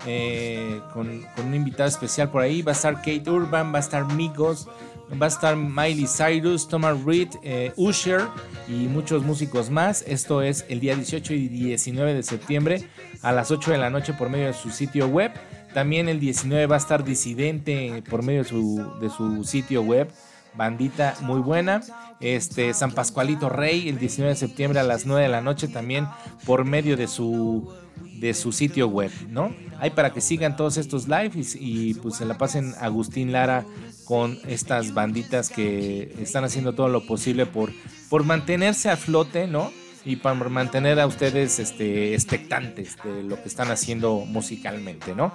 [0.07, 2.61] eh, con, con un invitado especial por ahí.
[2.61, 3.73] Va a estar Kate Urban.
[3.73, 4.69] Va a estar Migos.
[5.11, 8.23] Va a estar Miley Cyrus, Thomas Reed, eh, Usher
[8.69, 10.05] y muchos músicos más.
[10.07, 12.89] Esto es el día 18 y 19 de septiembre
[13.23, 15.33] a las 8 de la noche por medio de su sitio web.
[15.73, 20.11] También el 19 va a estar Disidente por medio de su, de su sitio web.
[20.55, 21.81] Bandita muy buena.
[22.21, 26.07] Este San Pascualito Rey el 19 de septiembre a las 9 de la noche también
[26.45, 27.73] por medio de su
[28.21, 29.55] de su sitio web, ¿no?
[29.81, 33.65] Hay para que sigan todos estos lives y, pues se la pasen Agustín Lara
[34.05, 37.73] con estas banditas que están haciendo todo lo posible por,
[38.09, 39.71] por mantenerse a flote, ¿no?
[40.05, 45.33] Y para mantener a ustedes este, expectantes de lo que están haciendo musicalmente, ¿no?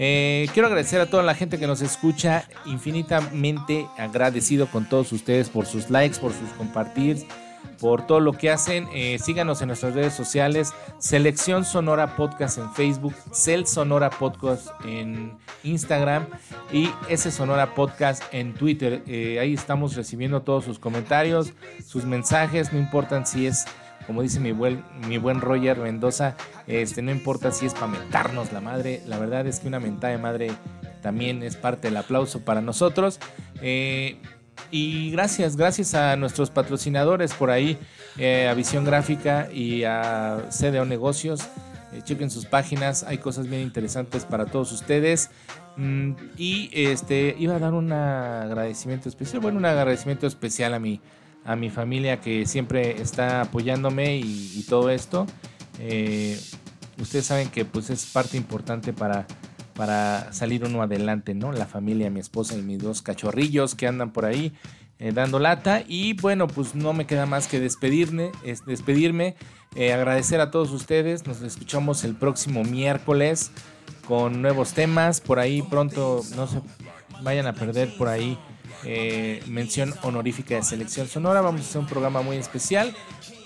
[0.00, 5.48] Eh, quiero agradecer a toda la gente que nos escucha, infinitamente agradecido con todos ustedes
[5.48, 7.26] por sus likes, por sus compartir,
[7.80, 8.88] por todo lo que hacen.
[8.92, 10.72] Eh, síganos en nuestras redes sociales.
[10.98, 13.14] Selección Sonora Podcast en Facebook.
[13.32, 16.26] Cel Sonora Podcast en Instagram.
[16.72, 19.02] Y ese Sonora Podcast en Twitter.
[19.06, 21.52] Eh, ahí estamos recibiendo todos sus comentarios,
[21.86, 22.72] sus mensajes.
[22.72, 23.64] No importan si es,
[24.06, 28.52] como dice mi buen, mi buen Roger Mendoza, este, no importa si es para mentarnos
[28.52, 29.02] la madre.
[29.06, 30.50] La verdad es que una mentada de madre
[31.02, 33.20] también es parte del aplauso para nosotros.
[33.62, 34.20] Eh,
[34.70, 37.78] y gracias, gracias a nuestros patrocinadores por ahí,
[38.16, 41.48] eh, a Visión Gráfica y a CDO Negocios.
[41.92, 45.30] Eh, chequen sus páginas, hay cosas bien interesantes para todos ustedes.
[45.76, 51.00] Mm, y este iba a dar un agradecimiento especial, bueno, un agradecimiento especial a mi,
[51.44, 55.26] a mi familia que siempre está apoyándome y, todo esto.
[55.80, 56.38] Eh,
[57.00, 59.26] ustedes saben que pues es parte importante para
[59.78, 61.52] para salir uno adelante, ¿no?
[61.52, 64.52] La familia, mi esposa y mis dos cachorrillos que andan por ahí
[64.98, 65.84] eh, dando lata.
[65.86, 69.36] Y bueno, pues no me queda más que despedirme, es despedirme,
[69.76, 71.28] eh, agradecer a todos ustedes.
[71.28, 73.52] Nos escuchamos el próximo miércoles
[74.08, 75.20] con nuevos temas.
[75.20, 76.60] Por ahí pronto, no se
[77.22, 78.36] vayan a perder por ahí
[78.84, 81.40] eh, mención honorífica de selección sonora.
[81.40, 82.96] Vamos a hacer un programa muy especial.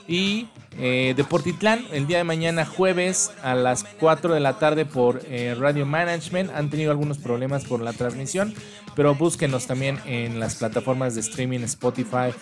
[0.08, 0.48] Y
[0.78, 5.54] eh, Deportitlán, el día de mañana jueves a las 4 de la tarde por eh,
[5.58, 6.50] Radio Management.
[6.54, 8.54] Han tenido algunos problemas por la transmisión,
[8.96, 12.32] pero búsquenos también en las plataformas de streaming Spotify,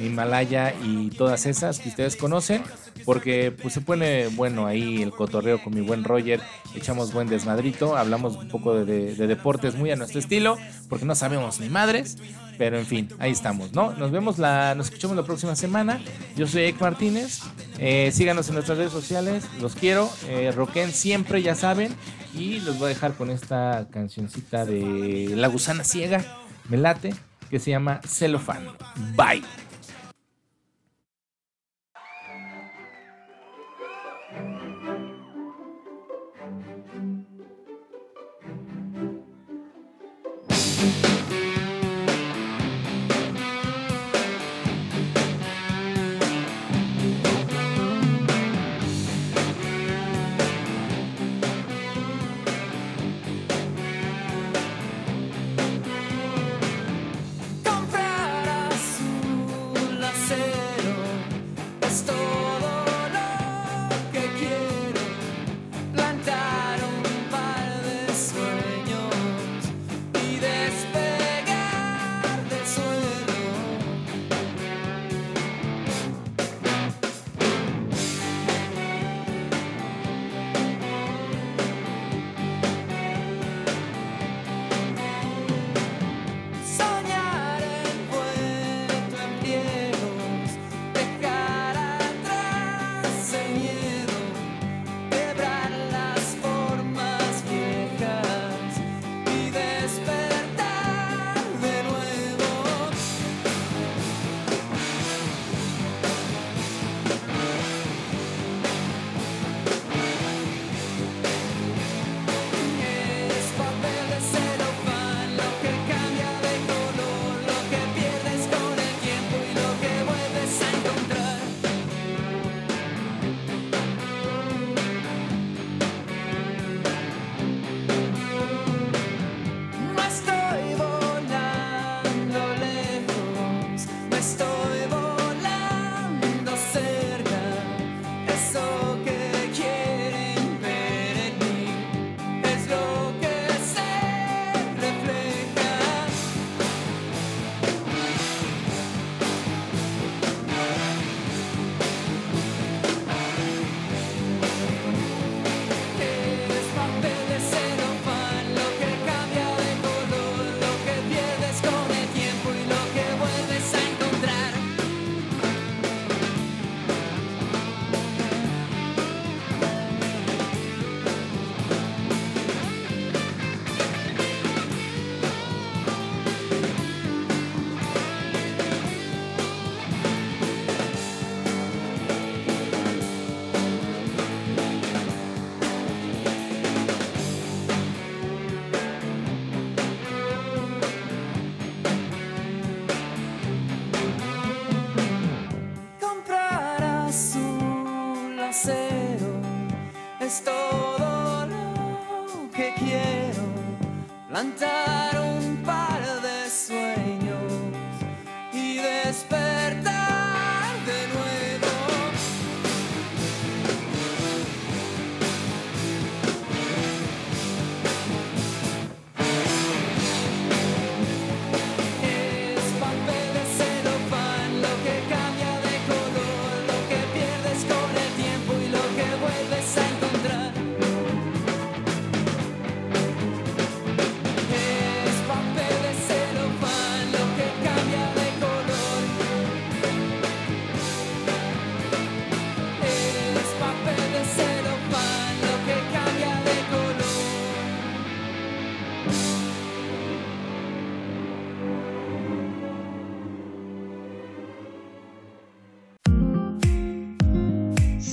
[0.00, 2.62] Himalaya y todas esas que ustedes conocen,
[3.04, 6.40] porque pues se pone bueno ahí el cotorreo con mi buen Roger,
[6.74, 10.56] echamos buen desmadrito, hablamos un poco de, de- de deportes muy a nuestro estilo,
[10.88, 12.18] porque no sabemos ni madres,
[12.58, 13.92] pero en fin, ahí estamos, ¿no?
[13.92, 16.00] Nos vemos la, nos escuchamos la próxima semana.
[16.36, 17.40] Yo soy Ek Martínez,
[17.78, 21.94] eh, síganos en nuestras redes sociales, los quiero, eh, roquen siempre, ya saben,
[22.34, 26.24] y los voy a dejar con esta cancioncita de La Gusana Ciega,
[26.68, 27.14] me late,
[27.48, 28.66] que se llama Celofán.
[29.16, 29.42] Bye.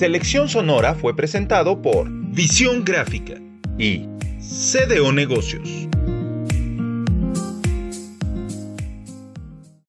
[0.05, 3.41] Selección Sonora fue presentado por Visión Gráfica
[3.79, 4.05] y
[4.37, 5.67] CDO Negocios.